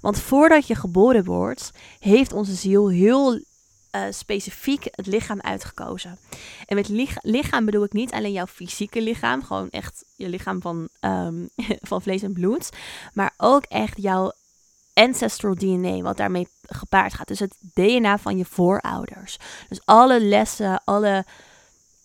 Want 0.00 0.18
voordat 0.18 0.66
je 0.66 0.74
geboren 0.74 1.24
wordt, 1.24 1.70
heeft 1.98 2.32
onze 2.32 2.54
ziel 2.54 2.88
heel 2.88 3.40
uh, 3.94 4.02
specifiek 4.10 4.86
het 4.90 5.06
lichaam 5.06 5.40
uitgekozen. 5.40 6.18
En 6.66 6.76
met 6.76 6.88
lichaam 7.22 7.64
bedoel 7.64 7.84
ik 7.84 7.92
niet 7.92 8.12
alleen 8.12 8.32
jouw 8.32 8.46
fysieke 8.46 9.02
lichaam, 9.02 9.42
gewoon 9.42 9.70
echt 9.70 10.04
je 10.16 10.28
lichaam 10.28 10.60
van, 10.60 10.88
um, 11.00 11.48
van 11.90 12.02
vlees 12.02 12.22
en 12.22 12.32
bloed, 12.32 12.68
maar 13.12 13.34
ook 13.36 13.64
echt 13.64 14.02
jouw 14.02 14.32
ancestral 14.94 15.54
DNA, 15.54 16.00
wat 16.00 16.16
daarmee 16.16 16.48
gepaard 16.62 17.14
gaat. 17.14 17.28
Dus 17.28 17.38
het 17.38 17.56
DNA 17.74 18.18
van 18.18 18.36
je 18.36 18.44
voorouders. 18.44 19.38
Dus 19.68 19.80
alle 19.84 20.20
lessen, 20.20 20.82
alle 20.84 21.24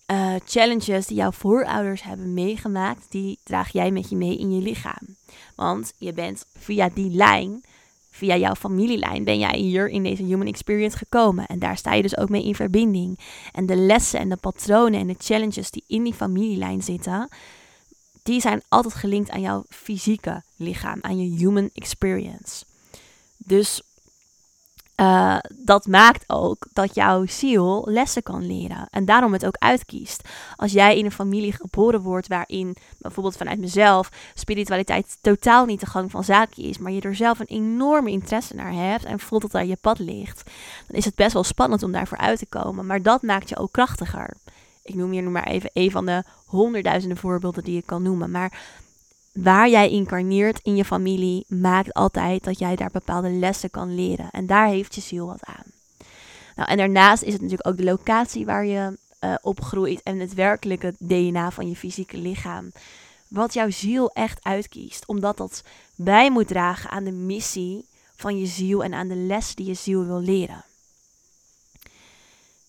uh, 0.06 0.34
challenges 0.44 1.06
die 1.06 1.16
jouw 1.16 1.32
voorouders 1.32 2.02
hebben 2.02 2.34
meegemaakt, 2.34 3.06
die 3.08 3.38
draag 3.44 3.72
jij 3.72 3.90
met 3.90 4.08
je 4.10 4.16
mee 4.16 4.38
in 4.38 4.52
je 4.52 4.62
lichaam. 4.62 5.16
Want 5.56 5.92
je 5.98 6.12
bent 6.12 6.46
via 6.58 6.88
die 6.94 7.10
lijn 7.10 7.64
via 8.10 8.36
jouw 8.36 8.54
familielijn 8.54 9.24
ben 9.24 9.38
jij 9.38 9.58
hier 9.58 9.88
in 9.88 10.02
deze 10.02 10.22
human 10.22 10.46
experience 10.46 10.96
gekomen. 10.96 11.46
En 11.46 11.58
daar 11.58 11.76
sta 11.76 11.92
je 11.92 12.02
dus 12.02 12.16
ook 12.16 12.28
mee 12.28 12.44
in 12.44 12.54
verbinding. 12.54 13.18
En 13.52 13.66
de 13.66 13.76
lessen 13.76 14.20
en 14.20 14.28
de 14.28 14.36
patronen 14.36 15.00
en 15.00 15.06
de 15.06 15.14
challenges 15.18 15.70
die 15.70 15.84
in 15.86 16.02
die 16.02 16.14
familielijn 16.14 16.82
zitten, 16.82 17.28
die 18.22 18.40
zijn 18.40 18.62
altijd 18.68 18.94
gelinkt 18.94 19.30
aan 19.30 19.40
jouw 19.40 19.64
fysieke 19.68 20.42
lichaam, 20.56 20.98
aan 21.00 21.18
je 21.18 21.36
human 21.36 21.70
experience. 21.74 22.64
Dus 23.36 23.82
uh, 25.00 25.36
dat 25.56 25.86
maakt 25.86 26.24
ook 26.26 26.66
dat 26.72 26.94
jouw 26.94 27.26
ziel 27.26 27.82
lessen 27.88 28.22
kan 28.22 28.46
leren. 28.46 28.86
En 28.90 29.04
daarom 29.04 29.32
het 29.32 29.46
ook 29.46 29.56
uitkiest. 29.58 30.28
Als 30.56 30.72
jij 30.72 30.98
in 30.98 31.04
een 31.04 31.12
familie 31.12 31.52
geboren 31.52 32.00
wordt 32.00 32.28
waarin, 32.28 32.76
bijvoorbeeld 32.98 33.36
vanuit 33.36 33.58
mezelf, 33.58 34.10
spiritualiteit 34.34 35.18
totaal 35.20 35.64
niet 35.64 35.80
de 35.80 35.86
gang 35.86 36.10
van 36.10 36.24
zaken 36.24 36.62
is, 36.62 36.78
maar 36.78 36.92
je 36.92 37.00
er 37.00 37.16
zelf 37.16 37.38
een 37.38 37.46
enorme 37.46 38.10
interesse 38.10 38.54
naar 38.54 38.72
hebt 38.72 39.04
en 39.04 39.20
voelt 39.20 39.42
dat 39.42 39.50
daar 39.50 39.66
je 39.66 39.76
pad 39.80 39.98
ligt, 39.98 40.50
dan 40.86 40.96
is 40.96 41.04
het 41.04 41.14
best 41.14 41.32
wel 41.32 41.44
spannend 41.44 41.82
om 41.82 41.92
daarvoor 41.92 42.18
uit 42.18 42.38
te 42.38 42.46
komen. 42.46 42.86
Maar 42.86 43.02
dat 43.02 43.22
maakt 43.22 43.48
je 43.48 43.56
ook 43.56 43.72
krachtiger. 43.72 44.36
Ik 44.82 44.94
noem 44.94 45.10
hier 45.10 45.22
nu 45.22 45.28
maar 45.28 45.46
even 45.46 45.70
een 45.72 45.90
van 45.90 46.06
de 46.06 46.22
honderdduizenden 46.46 47.18
voorbeelden 47.18 47.64
die 47.64 47.78
ik 47.78 47.86
kan 47.86 48.02
noemen. 48.02 48.30
Maar 48.30 48.58
waar 49.32 49.68
jij 49.68 49.90
incarneert 49.90 50.60
in 50.62 50.76
je 50.76 50.84
familie 50.84 51.44
maakt 51.48 51.92
altijd 51.92 52.44
dat 52.44 52.58
jij 52.58 52.76
daar 52.76 52.90
bepaalde 52.90 53.30
lessen 53.30 53.70
kan 53.70 53.94
leren. 53.94 54.30
En 54.30 54.46
daar 54.46 54.68
heeft 54.68 54.94
je 54.94 55.00
ziel 55.00 55.26
wat 55.26 55.44
aan. 55.44 55.64
Nou, 56.56 56.68
en 56.68 56.76
daarnaast 56.76 57.22
is 57.22 57.32
het 57.32 57.42
natuurlijk 57.42 57.68
ook 57.68 57.76
de 57.76 57.84
locatie 57.84 58.44
waar 58.44 58.66
je 58.66 58.98
uh, 59.20 59.34
opgroeit 59.42 60.02
en 60.02 60.18
het 60.18 60.34
werkelijke 60.34 60.94
DNA 60.98 61.50
van 61.50 61.68
je 61.68 61.76
fysieke 61.76 62.16
lichaam. 62.16 62.72
Wat 63.28 63.54
jouw 63.54 63.70
ziel 63.70 64.10
echt 64.12 64.44
uitkiest, 64.44 65.06
omdat 65.06 65.36
dat 65.36 65.62
bij 65.94 66.30
moet 66.30 66.48
dragen 66.48 66.90
aan 66.90 67.04
de 67.04 67.12
missie 67.12 67.84
van 68.16 68.38
je 68.38 68.46
ziel 68.46 68.84
en 68.84 68.94
aan 68.94 69.08
de 69.08 69.16
les 69.16 69.54
die 69.54 69.66
je 69.66 69.74
ziel 69.74 70.04
wil 70.04 70.20
leren. 70.20 70.64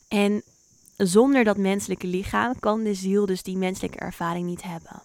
En 0.08 0.44
zonder 0.98 1.44
dat 1.44 1.58
menselijke 1.58 2.08
lichaam 2.08 2.60
kan 2.60 2.84
de 2.84 2.94
ziel 2.94 3.26
dus 3.26 3.44
die 3.44 3.58
menselijke 3.58 3.98
ervaring 3.98 4.46
niet 4.46 4.64
hebben. 4.64 5.02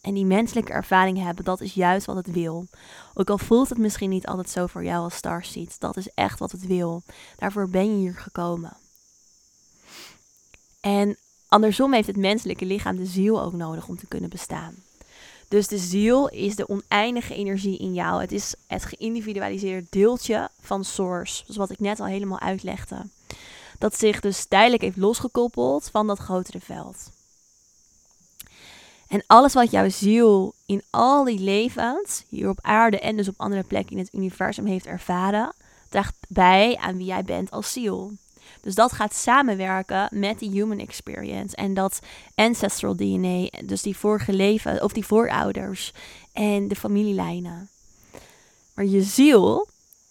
En 0.00 0.14
die 0.14 0.24
menselijke 0.24 0.72
ervaring 0.72 1.22
hebben, 1.22 1.44
dat 1.44 1.60
is 1.60 1.74
juist 1.74 2.06
wat 2.06 2.16
het 2.16 2.30
wil. 2.30 2.66
Ook 3.14 3.30
al 3.30 3.38
voelt 3.38 3.68
het 3.68 3.78
misschien 3.78 4.10
niet 4.10 4.26
altijd 4.26 4.50
zo 4.50 4.66
voor 4.66 4.84
jou 4.84 5.02
als 5.02 5.14
Starseed, 5.14 5.80
dat 5.80 5.96
is 5.96 6.08
echt 6.14 6.38
wat 6.38 6.52
het 6.52 6.66
wil. 6.66 7.02
Daarvoor 7.36 7.68
ben 7.68 7.90
je 7.90 7.96
hier 7.96 8.14
gekomen. 8.14 8.76
En 10.80 11.16
andersom 11.48 11.92
heeft 11.92 12.06
het 12.06 12.16
menselijke 12.16 12.64
lichaam 12.64 12.96
de 12.96 13.06
ziel 13.06 13.42
ook 13.42 13.52
nodig 13.52 13.88
om 13.88 13.96
te 13.96 14.06
kunnen 14.06 14.30
bestaan. 14.30 14.74
Dus 15.48 15.68
de 15.68 15.78
ziel 15.78 16.28
is 16.28 16.56
de 16.56 16.68
oneindige 16.68 17.34
energie 17.34 17.78
in 17.78 17.94
jou. 17.94 18.20
Het 18.20 18.32
is 18.32 18.54
het 18.66 18.84
geïndividualiseerde 18.84 19.86
deeltje 19.90 20.48
van 20.60 20.84
Source, 20.84 21.42
zoals 21.42 21.56
wat 21.56 21.70
ik 21.70 21.80
net 21.80 22.00
al 22.00 22.06
helemaal 22.06 22.40
uitlegde. 22.40 23.06
Dat 23.78 23.98
zich 23.98 24.20
dus 24.20 24.44
tijdelijk 24.44 24.82
heeft 24.82 24.96
losgekoppeld 24.96 25.88
van 25.90 26.06
dat 26.06 26.18
grotere 26.18 26.60
veld. 26.60 27.10
En 29.08 29.22
alles 29.26 29.54
wat 29.54 29.70
jouw 29.70 29.88
ziel 29.88 30.54
in 30.66 30.82
al 30.90 31.24
die 31.24 31.38
levens, 31.38 32.24
hier 32.28 32.48
op 32.48 32.58
aarde 32.62 32.98
en 32.98 33.16
dus 33.16 33.28
op 33.28 33.34
andere 33.36 33.62
plekken 33.62 33.96
in 33.96 34.02
het 34.02 34.14
universum 34.14 34.66
heeft 34.66 34.86
ervaren, 34.86 35.54
draagt 35.88 36.14
bij 36.28 36.76
aan 36.76 36.96
wie 36.96 37.06
jij 37.06 37.22
bent 37.22 37.50
als 37.50 37.72
ziel. 37.72 38.12
Dus 38.60 38.74
dat 38.74 38.92
gaat 38.92 39.14
samenwerken 39.14 40.08
met 40.10 40.38
die 40.38 40.50
human 40.50 40.78
experience 40.78 41.56
en 41.56 41.74
dat 41.74 42.00
ancestral 42.34 42.96
DNA, 42.96 43.48
dus 43.64 43.82
die 43.82 43.96
vorige 43.96 44.32
leven 44.32 44.82
of 44.82 44.92
die 44.92 45.06
voorouders 45.06 45.92
en 46.32 46.68
de 46.68 46.76
familielijnen. 46.76 47.68
Maar 48.74 48.84
je 48.84 49.02
ziel, 49.02 49.68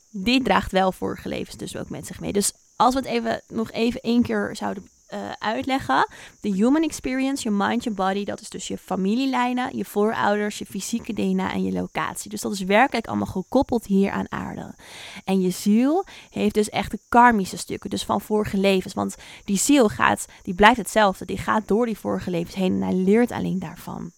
die 0.10 0.44
draagt 0.44 0.72
wel 0.72 0.92
vorige 0.92 1.30
levens 1.30 1.58
dus 1.58 1.76
ook 1.76 1.90
met 1.90 2.08
zich 2.08 2.20
mee. 2.20 2.34
Dus 2.34 2.52
als 2.76 2.94
we 2.94 3.00
het 3.00 3.10
even 3.10 3.42
nog 3.48 3.72
even 3.72 4.02
één 4.02 4.22
keer 4.22 4.56
zouden 4.56 4.90
uh, 5.14 5.32
uitleggen. 5.38 6.08
De 6.40 6.50
human 6.50 6.84
experience, 6.84 7.50
je 7.50 7.56
mind, 7.56 7.84
je 7.84 7.92
body, 7.92 8.24
dat 8.24 8.42
is 8.42 8.50
dus 8.50 8.68
je 8.68 8.78
familielijnen, 8.78 9.78
je 9.78 9.86
voorouders, 9.86 10.58
je 10.58 10.66
fysieke 10.66 11.14
DNA 11.14 11.54
en 11.54 11.64
je 11.64 11.72
locatie. 11.72 12.30
Dus 12.30 12.42
dat 12.42 12.52
is 12.52 12.62
werkelijk 12.62 13.08
allemaal 13.08 13.26
gekoppeld 13.26 13.86
hier 13.86 14.12
aan 14.12 14.32
aarde. 14.32 14.76
En 15.24 15.42
je 15.42 15.50
ziel 15.50 16.06
heeft 16.30 16.54
dus 16.54 16.70
echt 16.70 16.92
de 16.92 17.00
karmische 17.10 17.58
stukken, 17.58 17.90
dus 17.90 18.04
van 18.04 18.22
vorige 18.22 18.58
levens. 18.58 18.94
Want 18.94 19.16
die 19.46 19.58
ziel 19.58 19.90
gaat, 19.90 20.26
die 20.42 20.54
blijft 20.54 20.78
hetzelfde. 20.78 21.26
Die 21.26 21.38
gaat 21.38 21.68
door 21.68 21.86
die 21.86 21.98
vorige 21.98 22.32
levens 22.32 22.56
heen 22.56 22.74
en 22.74 22.82
hij 22.82 22.94
leert 22.94 23.32
alleen 23.32 23.60
daarvan. 23.60 24.12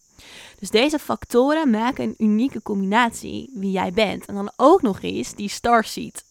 Dus 0.59 0.69
deze 0.69 0.99
factoren 0.99 1.69
maken 1.69 2.03
een 2.03 2.15
unieke 2.17 2.61
combinatie 2.61 3.51
wie 3.53 3.71
jij 3.71 3.91
bent. 3.91 4.25
En 4.25 4.35
dan 4.35 4.51
ook 4.55 4.81
nog 4.81 5.01
eens 5.01 5.33
die 5.33 5.49
starseed 5.49 6.23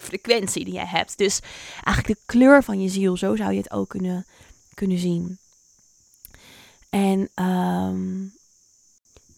frequentie 0.00 0.64
die 0.64 0.74
jij 0.74 0.86
hebt. 0.86 1.18
Dus 1.18 1.40
eigenlijk 1.84 2.18
de 2.18 2.24
kleur 2.26 2.62
van 2.62 2.82
je 2.82 2.88
ziel, 2.88 3.16
zo 3.16 3.36
zou 3.36 3.52
je 3.52 3.58
het 3.58 3.70
ook 3.70 3.88
kunnen, 3.88 4.26
kunnen 4.74 4.98
zien. 4.98 5.38
En 6.90 7.28
ehm, 7.34 8.22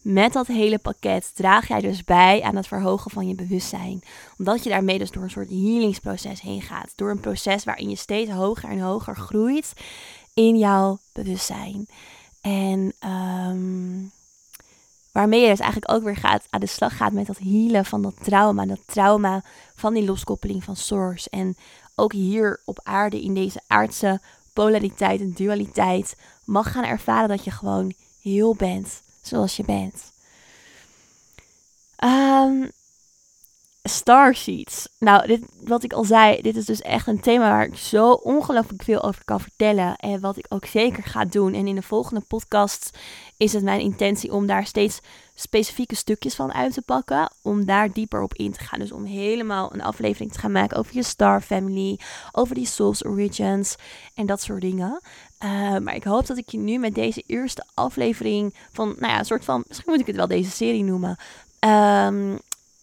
met 0.01 0.33
dat 0.33 0.47
hele 0.47 0.79
pakket 0.79 1.31
draag 1.35 1.67
jij 1.67 1.79
dus 1.79 2.03
bij 2.03 2.41
aan 2.41 2.55
het 2.55 2.67
verhogen 2.67 3.11
van 3.11 3.27
je 3.27 3.35
bewustzijn. 3.35 4.01
Omdat 4.37 4.63
je 4.63 4.69
daarmee 4.69 4.97
dus 4.97 5.11
door 5.11 5.23
een 5.23 5.29
soort 5.29 5.49
healingsproces 5.49 6.41
heen 6.41 6.61
gaat. 6.61 6.91
Door 6.95 7.09
een 7.09 7.19
proces 7.19 7.63
waarin 7.63 7.89
je 7.89 7.95
steeds 7.95 8.31
hoger 8.31 8.69
en 8.69 8.79
hoger 8.79 9.15
groeit 9.15 9.73
in 10.33 10.57
jouw 10.57 10.99
bewustzijn. 11.13 11.87
En 12.41 12.93
um, 13.05 14.11
Waarmee 15.13 15.41
je 15.41 15.49
dus 15.49 15.59
eigenlijk 15.59 15.91
ook 15.91 16.03
weer 16.03 16.15
gaat, 16.15 16.45
aan 16.49 16.59
de 16.59 16.65
slag 16.65 16.97
gaat 16.97 17.11
met 17.11 17.25
dat 17.25 17.37
healen 17.37 17.85
van 17.85 18.01
dat 18.01 18.13
trauma. 18.23 18.65
Dat 18.65 18.79
trauma 18.85 19.43
van 19.75 19.93
die 19.93 20.05
loskoppeling 20.05 20.63
van 20.63 20.75
source. 20.75 21.29
En 21.29 21.57
ook 21.95 22.13
hier 22.13 22.59
op 22.65 22.79
aarde 22.83 23.21
in 23.21 23.33
deze 23.33 23.61
aardse 23.67 24.19
polariteit 24.53 25.19
en 25.19 25.33
dualiteit 25.33 26.15
mag 26.45 26.71
gaan 26.71 26.83
ervaren 26.83 27.29
dat 27.29 27.43
je 27.43 27.51
gewoon 27.51 27.93
heel 28.21 28.55
bent 28.55 29.01
zoals 29.21 29.55
je 29.55 29.63
bent. 29.63 30.11
Um, 32.03 32.71
Starseeds. 33.89 34.87
Nou, 34.99 35.27
dit, 35.27 35.41
wat 35.63 35.83
ik 35.83 35.93
al 35.93 36.03
zei, 36.03 36.41
dit 36.41 36.55
is 36.55 36.65
dus 36.65 36.81
echt 36.81 37.07
een 37.07 37.19
thema 37.19 37.49
waar 37.49 37.65
ik 37.65 37.75
zo 37.75 38.11
ongelooflijk 38.11 38.83
veel 38.83 39.03
over 39.03 39.23
kan 39.25 39.39
vertellen. 39.39 39.95
En 39.95 40.19
wat 40.19 40.37
ik 40.37 40.45
ook 40.49 40.65
zeker 40.65 41.03
ga 41.03 41.25
doen. 41.25 41.53
En 41.53 41.67
in 41.67 41.75
de 41.75 41.81
volgende 41.81 42.21
podcast 42.27 42.97
is 43.37 43.53
het 43.53 43.63
mijn 43.63 43.79
intentie 43.79 44.33
om 44.33 44.45
daar 44.45 44.65
steeds 44.65 44.99
specifieke 45.35 45.95
stukjes 45.95 46.35
van 46.35 46.53
uit 46.53 46.73
te 46.73 46.81
pakken. 46.81 47.31
Om 47.41 47.65
daar 47.65 47.91
dieper 47.91 48.21
op 48.21 48.33
in 48.33 48.51
te 48.51 48.59
gaan. 48.59 48.79
Dus 48.79 48.91
om 48.91 49.03
helemaal 49.03 49.73
een 49.73 49.81
aflevering 49.81 50.31
te 50.31 50.39
gaan 50.39 50.51
maken 50.51 50.77
over 50.77 50.95
je 50.95 51.03
Star 51.03 51.41
Family. 51.41 51.99
Over 52.31 52.55
die 52.55 52.67
Souls 52.67 53.05
Origins 53.05 53.75
en 54.13 54.25
dat 54.25 54.41
soort 54.41 54.61
dingen. 54.61 55.01
Uh, 55.43 55.77
maar 55.77 55.95
ik 55.95 56.03
hoop 56.03 56.27
dat 56.27 56.37
ik 56.37 56.49
je 56.49 56.57
nu 56.57 56.77
met 56.77 56.95
deze 56.95 57.23
eerste 57.27 57.65
aflevering 57.73 58.55
van, 58.71 58.87
nou 58.87 59.11
ja, 59.11 59.19
een 59.19 59.25
soort 59.25 59.45
van, 59.45 59.63
misschien 59.67 59.91
moet 59.91 60.01
ik 60.01 60.07
het 60.07 60.15
wel 60.15 60.27
deze 60.27 60.51
serie 60.51 60.83
noemen. 60.83 61.17
Um, 61.59 62.39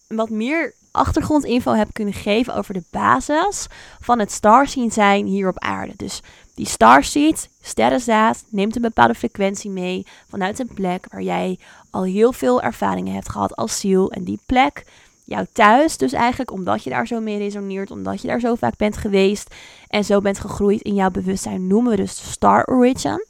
wat 0.07 0.29
meer 0.29 0.73
achtergrondinfo 0.91 1.73
heb 1.73 1.89
kunnen 1.93 2.13
geven 2.13 2.55
over 2.55 2.73
de 2.73 2.83
basis 2.89 3.67
van 3.99 4.19
het 4.19 4.31
starseed 4.31 4.93
zijn 4.93 5.25
hier 5.25 5.47
op 5.47 5.59
aarde. 5.59 5.93
Dus 5.95 6.21
die 6.55 6.67
starseed, 6.67 7.49
sterrenzaad, 7.61 8.43
neemt 8.49 8.75
een 8.75 8.81
bepaalde 8.81 9.15
frequentie 9.15 9.69
mee 9.69 10.05
vanuit 10.29 10.59
een 10.59 10.73
plek 10.73 11.05
waar 11.09 11.21
jij 11.21 11.59
al 11.89 12.03
heel 12.03 12.33
veel 12.33 12.61
ervaringen 12.61 13.13
hebt 13.13 13.29
gehad 13.29 13.55
als 13.55 13.79
ziel. 13.79 14.11
En 14.11 14.23
die 14.23 14.39
plek, 14.45 14.85
jouw 15.23 15.45
thuis 15.53 15.97
dus 15.97 16.13
eigenlijk, 16.13 16.51
omdat 16.51 16.83
je 16.83 16.89
daar 16.89 17.07
zo 17.07 17.19
mee 17.19 17.37
resoneert, 17.37 17.91
omdat 17.91 18.21
je 18.21 18.27
daar 18.27 18.39
zo 18.39 18.55
vaak 18.55 18.77
bent 18.77 18.97
geweest 18.97 19.55
en 19.87 20.03
zo 20.03 20.21
bent 20.21 20.39
gegroeid 20.39 20.81
in 20.81 20.93
jouw 20.93 21.09
bewustzijn, 21.09 21.67
noemen 21.67 21.91
we 21.91 21.97
dus 21.97 22.31
star 22.31 22.65
origin. 22.65 23.25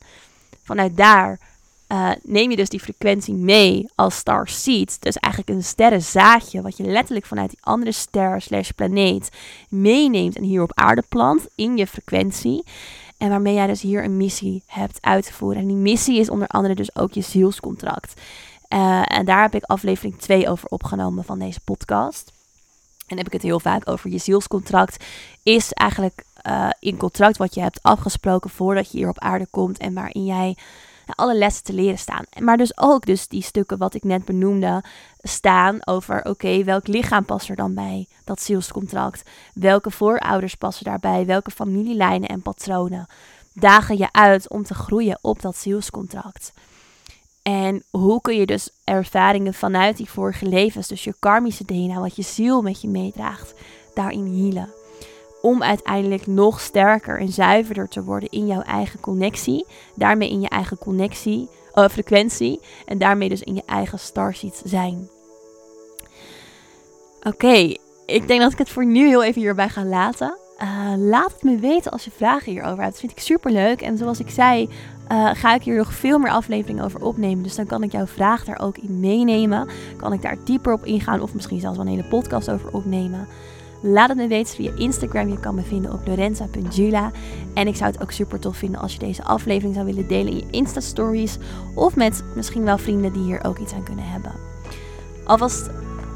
Vanuit 0.64 0.98
daar 0.98 1.40
uh, 1.92 2.12
neem 2.24 2.50
je 2.50 2.56
dus 2.56 2.70
die 2.70 2.80
frequentie 2.80 3.34
mee 3.34 3.90
als 3.96 4.16
star 4.16 4.48
seed. 4.48 5.02
Dus 5.02 5.16
eigenlijk 5.16 5.56
een 5.56 5.64
sterrenzaadje, 5.64 6.62
wat 6.62 6.78
je 6.78 6.84
letterlijk 6.84 7.26
vanuit 7.26 7.50
die 7.50 7.60
andere 7.62 7.92
ster 7.92 8.42
slash 8.42 8.70
planeet 8.70 9.30
meeneemt 9.70 10.36
en 10.36 10.44
hier 10.44 10.62
op 10.62 10.72
aarde 10.74 11.04
plant 11.10 11.48
in 11.56 11.78
je 11.78 11.88
frequentie. 11.88 12.64
En 13.18 13.30
waarmee 13.30 13.54
jij 13.54 13.68
dus 13.68 13.82
hier 13.82 14.04
een 14.04 14.18
missie 14.18 14.64
hebt 14.66 14.98
uit 15.02 15.26
te 15.26 15.34
voeren. 15.34 15.62
En 15.62 15.68
die 15.68 15.76
missie 15.76 16.20
is 16.20 16.30
onder 16.30 16.48
andere 16.48 16.76
dus 16.76 16.96
ook 16.96 17.14
je 17.14 17.22
zielscontract. 17.22 18.22
Uh, 18.70 19.02
en 19.06 19.26
daar 19.26 19.42
heb 19.42 19.56
ik 19.56 19.64
aflevering 19.64 20.18
2 20.18 20.50
over 20.50 20.70
opgenomen 20.70 21.24
van 21.24 21.40
deze 21.40 21.60
podcast. 21.60 22.32
En 23.08 23.18
heb 23.18 23.26
ik 23.26 23.34
het 23.34 23.42
heel 23.42 23.60
vaak 23.60 23.90
over 23.90 24.10
je 24.10 24.18
zielscontract. 24.18 25.06
Is 25.44 25.72
eigenlijk 25.72 26.24
uh, 26.48 26.70
in 26.80 26.98
contract 26.98 27.38
wat 27.38 27.54
je 27.54 27.62
hebt 27.62 27.84
afgesproken 27.84 28.50
voordat 28.50 28.92
je 28.92 28.98
hier 28.98 29.10
op 29.10 29.20
aarde 29.20 29.48
komt. 29.50 29.78
En 29.78 29.94
waarin 29.94 30.26
jij 30.26 30.56
alle 31.16 31.38
lessen 31.38 31.64
te 31.64 31.74
leren 31.74 31.98
staan. 31.98 32.24
Maar 32.40 32.58
dus 32.58 32.78
ook 32.78 33.06
dus 33.06 33.28
die 33.28 33.44
stukken 33.44 33.78
wat 33.78 33.94
ik 33.94 34.04
net 34.04 34.26
benoemde 34.26 34.84
staan 35.22 35.88
over 35.88 36.26
oké, 36.26 36.64
welk 36.64 36.88
lichaam 36.88 37.26
past 37.26 37.50
er 37.50 37.56
dan 37.56 37.74
bij 37.74 38.08
dat 38.24 38.42
zielscontract? 38.42 39.30
Welke 39.54 39.92
voorouders 39.92 40.56
passen 40.56 40.86
daarbij? 40.86 41.26
Welke 41.26 41.52
familielijnen 41.52 42.30
en 42.30 42.42
patronen 42.42 43.08
dagen 43.54 43.98
je 43.98 44.08
uit 44.12 44.50
om 44.50 44.64
te 44.64 44.74
groeien 44.74 45.20
op 45.22 45.42
dat 45.42 45.58
zielscontract? 45.58 46.54
En 47.42 47.84
hoe 47.90 48.22
kun 48.22 48.36
je 48.36 48.46
dus 48.46 48.70
ervaringen 48.84 49.54
vanuit 49.54 49.98
die 49.98 50.10
vorige 50.10 50.46
levens, 50.46 50.88
dus 50.88 51.04
je 51.04 51.16
karmische 51.20 51.66
DNA, 51.66 52.00
wat 52.00 52.16
je 52.16 52.22
ziel 52.22 52.62
met 52.62 52.82
je 52.82 52.88
meedraagt, 52.88 53.54
daarin 53.94 54.26
healen? 54.26 54.81
Om 55.42 55.64
uiteindelijk 55.64 56.28
nog 56.28 56.60
sterker 56.60 57.20
en 57.20 57.30
zuiverder 57.30 57.88
te 57.88 58.04
worden 58.04 58.30
in 58.30 58.48
jouw 58.48 58.62
eigen 58.62 59.00
connectie. 59.00 59.66
Daarmee 59.96 60.30
in 60.30 60.42
je 60.42 60.50
eigen 60.50 60.78
connectie 60.78 61.50
uh, 61.76 61.88
frequentie. 61.88 62.60
En 62.86 62.98
daarmee 62.98 63.30
dus 63.30 63.44
in 63.44 63.56
je 63.56 63.64
eigen 63.66 64.00
starseed 64.00 64.62
zijn. 64.66 65.10
Oké, 67.24 67.76
ik 68.06 68.28
denk 68.28 68.42
dat 68.42 68.52
ik 68.52 68.58
het 68.58 68.70
voor 68.70 68.86
nu 68.86 69.08
heel 69.08 69.24
even 69.24 69.42
hierbij 69.42 69.70
ga 69.70 69.84
laten. 69.84 70.38
Uh, 70.62 70.94
laat 70.98 71.32
het 71.32 71.44
me 71.44 71.58
weten 71.58 71.92
als 71.92 72.04
je 72.04 72.12
vragen 72.12 72.52
hierover 72.52 72.78
hebt. 72.78 72.92
Dat 72.92 73.00
vind 73.00 73.12
ik 73.12 73.20
super 73.20 73.52
leuk. 73.52 73.82
En 73.82 73.98
zoals 73.98 74.20
ik 74.20 74.30
zei, 74.30 74.70
uh, 75.12 75.30
ga 75.34 75.56
ik 75.56 75.64
hier 75.64 75.76
nog 75.76 75.94
veel 75.94 76.20
meer 76.20 76.32
afleveringen 76.32 76.84
over 76.84 77.02
opnemen. 77.02 77.44
Dus 77.44 77.56
dan 77.56 77.66
kan 77.66 77.84
ik 77.84 77.92
jouw 77.92 78.08
vraag 78.08 78.46
daar 78.46 78.60
ook 78.60 78.78
in 78.78 79.00
meenemen. 79.00 79.70
Kan 79.98 80.14
ik 80.14 80.22
daar 80.22 80.38
dieper 80.44 80.74
op 80.74 80.86
ingaan 80.86 81.22
of 81.22 81.34
misschien 81.34 81.60
zelfs 81.60 81.78
wel 81.78 81.86
een 81.86 81.92
hele 81.92 82.08
podcast 82.08 82.50
over 82.52 82.74
opnemen. 82.74 83.28
Laat 83.82 84.10
het 84.10 84.18
me 84.18 84.28
weten 84.28 84.56
via 84.56 84.72
Instagram. 84.76 85.30
Je 85.30 85.40
kan 85.40 85.56
me 85.56 85.62
vinden 85.62 85.94
op 85.94 86.08
lorenza.jula. 86.08 87.12
En 87.54 87.68
ik 87.68 87.76
zou 87.76 87.92
het 87.92 88.02
ook 88.02 88.12
super 88.12 88.40
tof 88.40 88.58
vinden 88.58 88.82
als 88.82 88.94
je 88.94 89.00
deze 89.00 89.24
aflevering 89.24 89.74
zou 89.74 89.86
willen 89.86 90.08
delen 90.08 90.32
in 90.32 90.38
je 90.38 90.48
Insta-stories. 90.52 91.38
Of 91.74 91.96
met 91.96 92.24
misschien 92.36 92.64
wel 92.64 92.78
vrienden 92.78 93.14
die 93.14 93.24
hier 93.24 93.44
ook 93.44 93.58
iets 93.58 93.74
aan 93.74 93.84
kunnen 93.84 94.08
hebben. 94.08 94.32
Alvast 95.24 95.70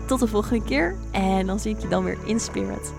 tot 0.07 0.19
de 0.19 0.27
volgende 0.27 0.63
keer. 0.63 0.95
En 1.11 1.45
dan 1.45 1.59
zie 1.59 1.75
ik 1.75 1.81
je 1.81 1.87
dan 1.87 2.03
weer 2.03 2.17
in 2.25 2.39
spirit. 2.39 2.93